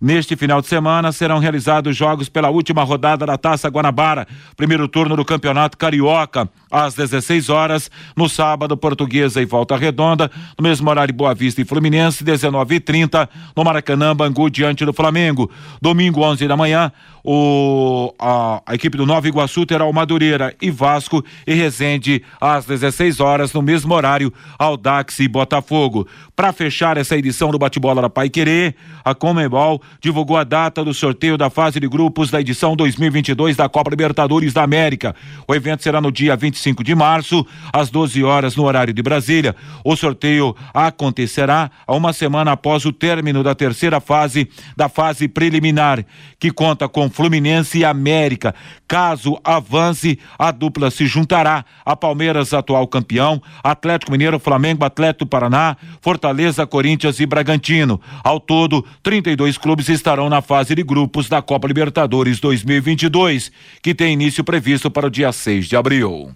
[0.01, 4.25] Neste final de semana serão realizados jogos pela última rodada da Taça Guanabara,
[4.55, 10.63] primeiro turno do Campeonato Carioca, às 16 horas, no sábado, Portuguesa e Volta Redonda, no
[10.63, 15.51] mesmo horário Boa Vista e Fluminense, 19h30, no Maracanã, Bangu, diante do Flamengo.
[15.81, 16.93] Domingo, 11 da manhã,
[17.23, 22.65] o, a, a, equipe do Nova Iguaçu terá o Madureira e Vasco e Resende às
[22.65, 26.07] 16 horas, no mesmo horário, Aldax e Botafogo.
[26.39, 28.73] Para fechar essa edição do Bate-Bola da Pai Querer,
[29.03, 33.67] a Comebol divulgou a data do sorteio da fase de grupos da edição 2022 da
[33.67, 35.13] Copa Libertadores da América.
[35.45, 39.53] O evento será no dia 25 de março, às 12 horas, no horário de Brasília.
[39.83, 46.05] O sorteio acontecerá a uma semana após o término da terceira fase da fase preliminar,
[46.39, 48.55] que conta com Fluminense e América.
[48.87, 55.75] Caso avance, a dupla se juntará a Palmeiras, atual campeão, Atlético Mineiro, Flamengo, Atlético Paraná,
[55.99, 56.28] Fortaleza,
[56.67, 57.99] Corinthians e Bragantino.
[58.23, 63.51] Ao todo, 32 clubes estarão na fase de grupos da Copa Libertadores 2022,
[63.81, 66.31] que tem início previsto para o dia 6 de abril.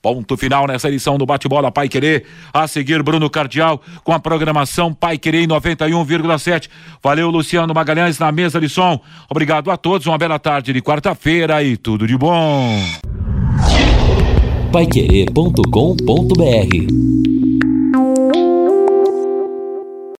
[0.00, 2.24] Ponto final nessa edição do Bate-Bola Pai Querer.
[2.54, 6.68] A seguir, Bruno Cardial com a programação Pai Querer em 91,7.
[7.02, 9.00] Valeu, Luciano Magalhães na mesa de som.
[9.28, 12.80] Obrigado a todos, uma bela tarde de quarta-feira e tudo de bom.
[14.72, 17.37] Paiquerê.com.br